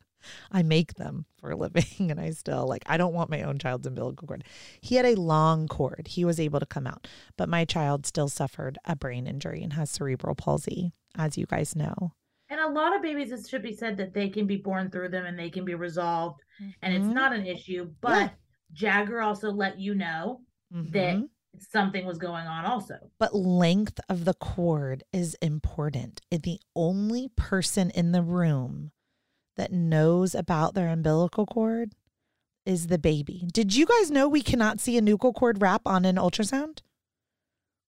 I 0.51 0.63
make 0.63 0.95
them 0.95 1.25
for 1.39 1.51
a 1.51 1.55
living, 1.55 1.85
and 2.11 2.19
I 2.19 2.31
still 2.31 2.67
like. 2.67 2.83
I 2.87 2.97
don't 2.97 3.13
want 3.13 3.29
my 3.29 3.43
own 3.43 3.57
child's 3.57 3.87
umbilical 3.87 4.27
cord. 4.27 4.43
He 4.81 4.95
had 4.95 5.05
a 5.05 5.15
long 5.15 5.67
cord. 5.67 6.09
He 6.09 6.25
was 6.25 6.39
able 6.41 6.59
to 6.59 6.65
come 6.65 6.87
out, 6.87 7.07
but 7.37 7.47
my 7.47 7.63
child 7.63 8.05
still 8.05 8.27
suffered 8.27 8.77
a 8.83 8.97
brain 8.97 9.27
injury 9.27 9.63
and 9.63 9.73
has 9.73 9.89
cerebral 9.89 10.35
palsy, 10.35 10.91
as 11.17 11.37
you 11.37 11.45
guys 11.45 11.75
know. 11.75 12.11
And 12.49 12.59
a 12.59 12.69
lot 12.69 12.95
of 12.95 13.01
babies, 13.01 13.31
it 13.31 13.47
should 13.49 13.63
be 13.63 13.73
said 13.73 13.97
that 13.97 14.13
they 14.13 14.29
can 14.29 14.45
be 14.45 14.57
born 14.57 14.91
through 14.91 15.09
them 15.09 15.25
and 15.25 15.39
they 15.39 15.49
can 15.49 15.63
be 15.65 15.73
resolved, 15.73 16.41
mm-hmm. 16.61 16.71
and 16.81 16.93
it's 16.93 17.05
mm-hmm. 17.05 17.13
not 17.13 17.33
an 17.33 17.45
issue. 17.45 17.89
But 18.01 18.19
yeah. 18.19 18.29
Jagger 18.75 19.21
also 19.21 19.51
let 19.51 19.79
you 19.79 19.95
know 19.95 20.41
mm-hmm. 20.73 20.91
that 20.91 21.27
something 21.71 22.05
was 22.05 22.17
going 22.17 22.45
on, 22.45 22.65
also. 22.65 22.95
But 23.17 23.33
length 23.33 23.99
of 24.09 24.25
the 24.25 24.33
cord 24.33 25.03
is 25.13 25.35
important. 25.41 26.21
And 26.31 26.43
the 26.43 26.59
only 26.75 27.29
person 27.35 27.89
in 27.89 28.11
the 28.11 28.21
room 28.21 28.91
that 29.55 29.71
knows 29.71 30.35
about 30.35 30.73
their 30.73 30.89
umbilical 30.89 31.45
cord 31.45 31.93
is 32.65 32.87
the 32.87 32.97
baby. 32.97 33.47
Did 33.53 33.75
you 33.75 33.85
guys 33.85 34.11
know 34.11 34.27
we 34.27 34.41
cannot 34.41 34.79
see 34.79 34.97
a 34.97 35.01
nuchal 35.01 35.33
cord 35.33 35.61
wrap 35.61 35.83
on 35.85 36.03
an 36.03 36.17
ultrasound? 36.17 36.79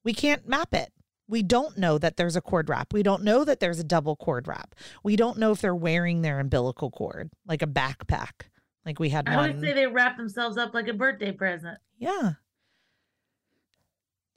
We 0.05 0.13
can't 0.13 0.47
map 0.47 0.73
it. 0.73 0.93
We 1.27 1.43
don't 1.43 1.77
know 1.77 1.97
that 1.97 2.15
there's 2.15 2.37
a 2.37 2.41
cord 2.41 2.69
wrap. 2.69 2.93
We 2.93 3.03
don't 3.03 3.23
know 3.23 3.43
that 3.43 3.59
there's 3.59 3.79
a 3.79 3.83
double 3.83 4.15
cord 4.15 4.47
wrap. 4.47 4.75
We 5.03 5.17
don't 5.17 5.37
know 5.37 5.51
if 5.51 5.59
they're 5.59 5.75
wearing 5.75 6.21
their 6.21 6.39
umbilical 6.39 6.89
cord 6.89 7.31
like 7.45 7.61
a 7.61 7.67
backpack. 7.67 8.47
Like 8.87 8.99
we 8.99 9.09
had 9.09 9.27
I 9.27 9.35
one. 9.35 9.51
would 9.51 9.61
say 9.61 9.73
they 9.73 9.85
wrap 9.85 10.15
themselves 10.15 10.57
up 10.57 10.73
like 10.73 10.87
a 10.87 10.93
birthday 10.93 11.33
present. 11.33 11.77
Yeah. 11.99 12.33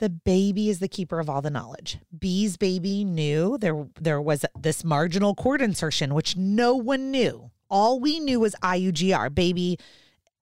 The 0.01 0.09
baby 0.11 0.69
is 0.69 0.81
the 0.81 0.89
keeper 0.89 1.21
of 1.21 1.31
all 1.31 1.41
the 1.41 1.51
knowledge. 1.51 2.01
B's 2.19 2.57
baby 2.57 3.05
knew 3.05 3.57
there 3.59 3.87
there 4.01 4.21
was 4.21 4.45
this 4.59 4.83
marginal 4.83 5.37
cord 5.37 5.63
insertion, 5.63 6.15
which 6.15 6.37
no 6.37 6.75
one 6.75 7.13
knew. 7.13 7.53
All 7.71 8.01
we 8.01 8.19
knew 8.19 8.41
was 8.41 8.57
IUGR. 8.57 9.33
Baby 9.33 9.79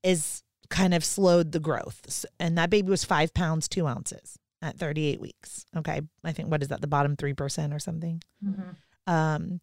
is 0.02 0.42
kind 0.70 0.94
of 0.94 1.04
slowed 1.04 1.52
the 1.52 1.60
growth. 1.60 2.24
And 2.40 2.56
that 2.56 2.70
baby 2.70 2.88
was 2.88 3.04
five 3.04 3.34
pounds, 3.34 3.68
two 3.68 3.86
ounces 3.86 4.38
at 4.62 4.78
38 4.78 5.20
weeks. 5.20 5.66
Okay. 5.76 6.00
I 6.24 6.32
think, 6.32 6.50
what 6.50 6.62
is 6.62 6.68
that, 6.68 6.80
the 6.80 6.86
bottom 6.86 7.14
3% 7.14 7.74
or 7.74 7.78
something? 7.78 8.22
Mm-hmm. 8.42 9.12
Um, 9.12 9.60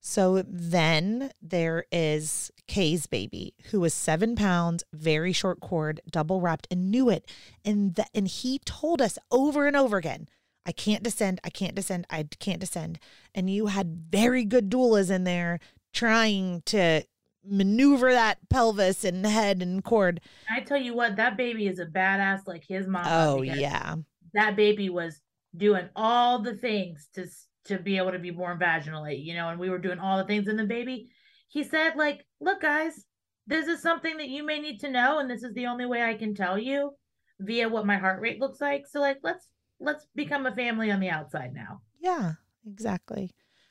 so 0.00 0.42
then 0.46 1.30
there 1.42 1.84
is 1.90 2.50
Kay's 2.66 3.06
baby, 3.06 3.54
who 3.70 3.80
was 3.80 3.94
seven 3.94 4.36
pounds, 4.36 4.84
very 4.92 5.32
short 5.32 5.60
cord, 5.60 6.00
double 6.10 6.40
wrapped, 6.40 6.68
and 6.70 6.90
knew 6.90 7.08
it. 7.08 7.28
And 7.64 7.94
that, 7.96 8.10
and 8.14 8.28
he 8.28 8.60
told 8.60 9.02
us 9.02 9.18
over 9.30 9.66
and 9.66 9.76
over 9.76 9.96
again, 9.96 10.28
I 10.64 10.72
can't 10.72 11.02
descend, 11.02 11.40
I 11.44 11.50
can't 11.50 11.74
descend, 11.74 12.06
I 12.10 12.28
can't 12.38 12.60
descend. 12.60 12.98
And 13.34 13.48
you 13.48 13.66
had 13.66 14.02
very 14.10 14.44
good 14.44 14.70
doulas 14.70 15.10
in 15.10 15.24
there 15.24 15.60
trying 15.94 16.62
to 16.66 17.04
maneuver 17.44 18.12
that 18.12 18.38
pelvis 18.50 19.04
and 19.04 19.24
head 19.24 19.62
and 19.62 19.82
cord. 19.82 20.20
I 20.50 20.60
tell 20.60 20.76
you 20.76 20.94
what, 20.94 21.16
that 21.16 21.36
baby 21.36 21.66
is 21.66 21.78
a 21.78 21.86
badass 21.86 22.46
like 22.46 22.64
his 22.68 22.86
mom. 22.86 23.06
Oh 23.06 23.42
yeah. 23.42 23.96
That 24.34 24.56
baby 24.56 24.90
was 24.90 25.20
doing 25.56 25.88
all 25.96 26.40
the 26.40 26.54
things 26.54 27.08
to 27.14 27.26
to 27.68 27.78
be 27.78 27.96
able 27.96 28.12
to 28.12 28.18
be 28.18 28.30
born 28.30 28.58
vaginally, 28.58 29.24
you 29.24 29.34
know, 29.34 29.48
and 29.48 29.58
we 29.58 29.70
were 29.70 29.78
doing 29.78 29.98
all 29.98 30.18
the 30.18 30.24
things 30.24 30.48
in 30.48 30.56
the 30.56 30.64
baby. 30.64 31.10
He 31.48 31.62
said, 31.62 31.96
like, 31.96 32.26
look, 32.40 32.60
guys, 32.60 33.04
this 33.46 33.66
is 33.66 33.80
something 33.80 34.18
that 34.18 34.28
you 34.28 34.44
may 34.44 34.60
need 34.60 34.80
to 34.80 34.90
know, 34.90 35.18
and 35.18 35.30
this 35.30 35.42
is 35.42 35.54
the 35.54 35.66
only 35.66 35.86
way 35.86 36.02
I 36.02 36.14
can 36.14 36.34
tell 36.34 36.58
you 36.58 36.92
via 37.40 37.68
what 37.68 37.86
my 37.86 37.96
heart 37.96 38.20
rate 38.20 38.40
looks 38.40 38.60
like. 38.60 38.86
So 38.86 39.00
like 39.00 39.18
let's 39.22 39.48
let's 39.80 40.06
become 40.14 40.46
a 40.46 40.54
family 40.54 40.90
on 40.90 41.00
the 41.00 41.10
outside 41.10 41.54
now. 41.54 41.80
Yeah, 42.00 42.34
exactly. 42.66 43.30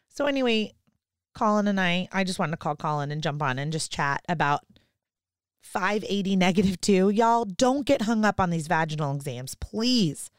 So 0.10 0.26
anyway, 0.26 0.74
Colin 1.34 1.68
and 1.68 1.80
I, 1.80 2.08
I 2.12 2.24
just 2.24 2.40
wanted 2.40 2.52
to 2.52 2.58
call 2.58 2.76
Colin 2.76 3.12
and 3.12 3.22
jump 3.22 3.42
on 3.42 3.60
and 3.60 3.72
just 3.72 3.92
chat 3.92 4.24
about 4.28 4.62
580 5.62 6.36
negative 6.36 6.82
two. 6.82 7.10
Y'all 7.10 7.46
don't 7.46 7.86
get 7.86 8.04
hung 8.04 8.26
up 8.26 8.40
on 8.40 8.50
these 8.50 8.68
vaginal 8.68 9.14
exams, 9.14 9.56
please. 9.56 10.32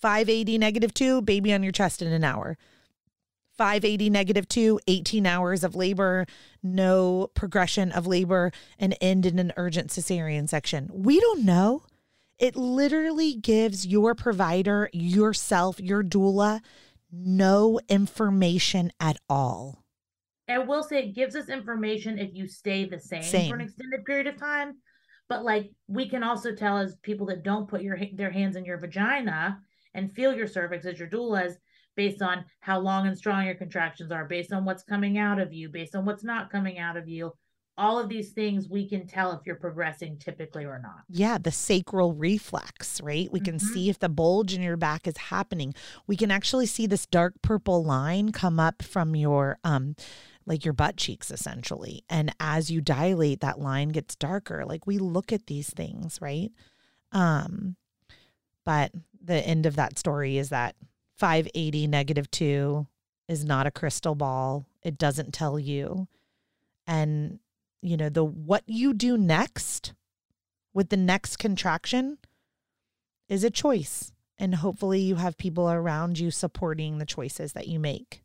580 0.00 0.58
negative 0.58 0.94
two, 0.94 1.22
baby 1.22 1.52
on 1.52 1.62
your 1.62 1.72
chest 1.72 2.02
in 2.02 2.12
an 2.12 2.24
hour. 2.24 2.56
580 3.56 4.10
negative 4.10 4.48
two, 4.48 4.78
18 4.86 5.26
hours 5.26 5.64
of 5.64 5.74
labor, 5.74 6.26
no 6.62 7.28
progression 7.34 7.90
of 7.90 8.06
labor, 8.06 8.52
and 8.78 8.96
end 9.00 9.26
in 9.26 9.38
an 9.40 9.52
urgent 9.56 9.90
cesarean 9.90 10.48
section. 10.48 10.88
We 10.92 11.18
don't 11.18 11.44
know. 11.44 11.82
It 12.38 12.54
literally 12.54 13.34
gives 13.34 13.84
your 13.84 14.14
provider, 14.14 14.88
yourself, 14.92 15.80
your 15.80 16.04
doula, 16.04 16.60
no 17.10 17.80
information 17.88 18.92
at 19.00 19.16
all. 19.28 19.82
I 20.48 20.58
will 20.58 20.84
say 20.84 21.00
it 21.00 21.14
gives 21.14 21.34
us 21.34 21.48
information 21.48 22.18
if 22.18 22.30
you 22.32 22.46
stay 22.46 22.84
the 22.84 22.98
same, 22.98 23.24
same, 23.24 23.50
for 23.50 23.56
an 23.56 23.62
extended 23.62 24.04
period 24.04 24.28
of 24.28 24.36
time. 24.36 24.76
But 25.28 25.44
like 25.44 25.70
we 25.88 26.08
can 26.08 26.22
also 26.22 26.54
tell 26.54 26.78
as 26.78 26.96
people 27.02 27.26
that 27.26 27.42
don't 27.42 27.68
put 27.68 27.82
your 27.82 27.98
their 28.14 28.30
hands 28.30 28.56
in 28.56 28.64
your 28.64 28.78
vagina 28.78 29.58
and 29.98 30.14
feel 30.14 30.34
your 30.34 30.46
cervix 30.46 30.86
as 30.86 30.98
your 30.98 31.08
doulas 31.08 31.54
based 31.96 32.22
on 32.22 32.44
how 32.60 32.78
long 32.78 33.08
and 33.08 33.18
strong 33.18 33.44
your 33.44 33.56
contractions 33.56 34.12
are, 34.12 34.24
based 34.24 34.52
on 34.52 34.64
what's 34.64 34.84
coming 34.84 35.18
out 35.18 35.40
of 35.40 35.52
you, 35.52 35.68
based 35.68 35.96
on 35.96 36.04
what's 36.04 36.22
not 36.22 36.50
coming 36.50 36.78
out 36.78 36.96
of 36.96 37.08
you. 37.08 37.32
All 37.76 37.98
of 37.98 38.08
these 38.08 38.32
things 38.32 38.68
we 38.68 38.88
can 38.88 39.06
tell 39.06 39.32
if 39.32 39.40
you're 39.44 39.56
progressing 39.56 40.18
typically 40.18 40.64
or 40.64 40.80
not. 40.80 41.00
Yeah, 41.08 41.38
the 41.38 41.52
sacral 41.52 42.12
reflex, 42.12 43.00
right? 43.00 43.30
We 43.30 43.40
can 43.40 43.56
mm-hmm. 43.56 43.72
see 43.72 43.88
if 43.88 43.98
the 43.98 44.08
bulge 44.08 44.54
in 44.54 44.62
your 44.62 44.76
back 44.76 45.06
is 45.06 45.16
happening. 45.16 45.74
We 46.06 46.16
can 46.16 46.30
actually 46.30 46.66
see 46.66 46.86
this 46.86 47.06
dark 47.06 47.34
purple 47.42 47.84
line 47.84 48.32
come 48.32 48.58
up 48.58 48.82
from 48.82 49.14
your 49.14 49.58
um 49.62 49.94
like 50.46 50.64
your 50.64 50.74
butt 50.74 50.96
cheeks 50.96 51.30
essentially. 51.30 52.04
And 52.08 52.34
as 52.40 52.70
you 52.70 52.80
dilate, 52.80 53.40
that 53.40 53.60
line 53.60 53.90
gets 53.90 54.16
darker. 54.16 54.64
Like 54.64 54.86
we 54.86 54.98
look 54.98 55.32
at 55.32 55.46
these 55.46 55.68
things, 55.70 56.18
right? 56.20 56.50
Um, 57.12 57.76
but 58.68 58.92
the 59.22 59.46
end 59.46 59.66
of 59.66 59.76
that 59.76 59.98
story 59.98 60.38
is 60.38 60.48
that 60.50 60.76
580 61.16 61.86
negative 61.86 62.30
two 62.30 62.86
is 63.28 63.44
not 63.44 63.66
a 63.66 63.70
crystal 63.70 64.14
ball. 64.14 64.66
It 64.82 64.98
doesn't 64.98 65.34
tell 65.34 65.58
you. 65.58 66.08
And, 66.86 67.40
you 67.82 67.96
know, 67.96 68.08
the 68.08 68.24
what 68.24 68.62
you 68.66 68.94
do 68.94 69.18
next 69.18 69.92
with 70.72 70.88
the 70.88 70.96
next 70.96 71.36
contraction 71.38 72.18
is 73.28 73.44
a 73.44 73.50
choice. 73.50 74.12
And 74.38 74.54
hopefully 74.54 75.00
you 75.00 75.16
have 75.16 75.36
people 75.36 75.68
around 75.68 76.18
you 76.18 76.30
supporting 76.30 76.98
the 76.98 77.06
choices 77.06 77.52
that 77.54 77.66
you 77.66 77.80
make. 77.80 78.22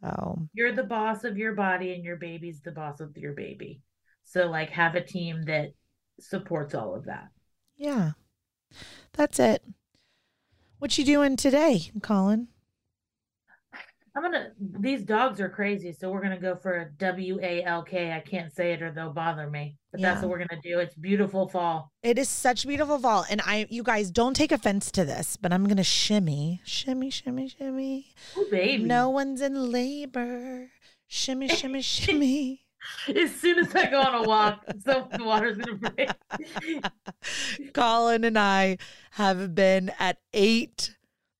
So 0.00 0.48
you're 0.52 0.74
the 0.74 0.84
boss 0.84 1.24
of 1.24 1.38
your 1.38 1.54
body 1.54 1.94
and 1.94 2.04
your 2.04 2.16
baby's 2.16 2.60
the 2.60 2.70
boss 2.70 3.00
of 3.00 3.16
your 3.16 3.32
baby. 3.32 3.80
So 4.24 4.46
like 4.46 4.70
have 4.70 4.94
a 4.94 5.00
team 5.02 5.44
that 5.46 5.72
supports 6.20 6.74
all 6.74 6.94
of 6.94 7.06
that. 7.06 7.28
Yeah. 7.76 8.12
That's 9.14 9.40
it. 9.40 9.62
What 10.78 10.96
you 10.96 11.04
doing 11.04 11.36
today, 11.36 11.90
Colin? 12.02 12.48
I'm 14.14 14.22
gonna. 14.22 14.50
These 14.80 15.02
dogs 15.02 15.40
are 15.40 15.48
crazy, 15.48 15.92
so 15.92 16.10
we're 16.10 16.22
gonna 16.22 16.38
go 16.38 16.54
for 16.56 16.78
a 16.78 16.90
W 16.98 17.38
A 17.42 17.62
L 17.64 17.82
K. 17.82 18.12
I 18.12 18.20
can't 18.20 18.52
say 18.52 18.72
it 18.72 18.82
or 18.82 18.90
they'll 18.92 19.12
bother 19.12 19.50
me. 19.50 19.76
But 19.90 20.00
yeah. 20.00 20.10
that's 20.10 20.22
what 20.22 20.30
we're 20.30 20.38
gonna 20.38 20.60
do. 20.62 20.78
It's 20.78 20.94
beautiful 20.94 21.48
fall. 21.48 21.92
It 22.02 22.18
is 22.18 22.28
such 22.28 22.66
beautiful 22.66 22.98
fall, 22.98 23.24
and 23.28 23.40
I, 23.44 23.66
you 23.70 23.82
guys, 23.82 24.10
don't 24.10 24.34
take 24.34 24.52
offense 24.52 24.90
to 24.92 25.04
this, 25.04 25.36
but 25.36 25.52
I'm 25.52 25.66
gonna 25.66 25.84
shimmy, 25.84 26.60
shimmy, 26.64 27.10
shimmy, 27.10 27.48
shimmy. 27.48 28.14
Oh, 28.36 28.46
baby. 28.50 28.84
No 28.84 29.08
one's 29.10 29.40
in 29.40 29.72
labor. 29.72 30.70
Shimmy, 31.08 31.48
shimmy, 31.48 31.82
shimmy. 31.82 32.64
as 33.16 33.34
soon 33.34 33.58
as 33.58 33.74
I 33.74 33.90
go 33.90 34.00
on 34.00 34.24
a 34.24 34.28
walk, 34.28 34.64
so 34.84 35.08
the 35.16 35.24
water's 35.24 35.58
gonna 35.58 35.76
break. 35.76 36.10
Colin 37.72 38.24
and 38.24 38.38
I 38.38 38.78
have 39.12 39.54
been 39.54 39.90
at 39.98 40.18
eight 40.32 40.94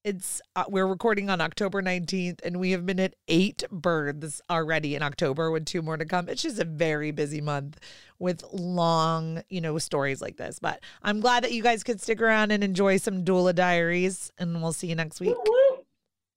it's 0.04 0.40
uh, 0.56 0.64
we're 0.68 0.86
recording 0.86 1.28
on 1.28 1.40
October 1.40 1.82
19th 1.82 2.40
and 2.44 2.58
we 2.58 2.70
have 2.70 2.86
been 2.86 3.00
at 3.00 3.14
8 3.26 3.64
births 3.70 4.40
already 4.48 4.94
in 4.94 5.02
October 5.02 5.50
with 5.50 5.66
two 5.66 5.82
more 5.82 5.96
to 5.96 6.04
come. 6.04 6.28
It's 6.28 6.40
just 6.40 6.58
a 6.58 6.64
very 6.64 7.10
busy 7.10 7.40
month 7.40 7.78
with 8.18 8.42
long, 8.52 9.42
you 9.50 9.60
know, 9.60 9.76
stories 9.78 10.22
like 10.22 10.36
this. 10.36 10.58
But 10.60 10.80
I'm 11.02 11.20
glad 11.20 11.44
that 11.44 11.52
you 11.52 11.62
guys 11.62 11.82
could 11.82 12.00
stick 12.00 12.22
around 12.22 12.52
and 12.52 12.64
enjoy 12.64 12.96
some 12.96 13.24
doula 13.24 13.54
diaries 13.54 14.32
and 14.38 14.62
we'll 14.62 14.72
see 14.72 14.86
you 14.86 14.94
next 14.94 15.20
week. 15.20 15.36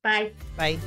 Bye. 0.04 0.32
Bye. 0.58 0.80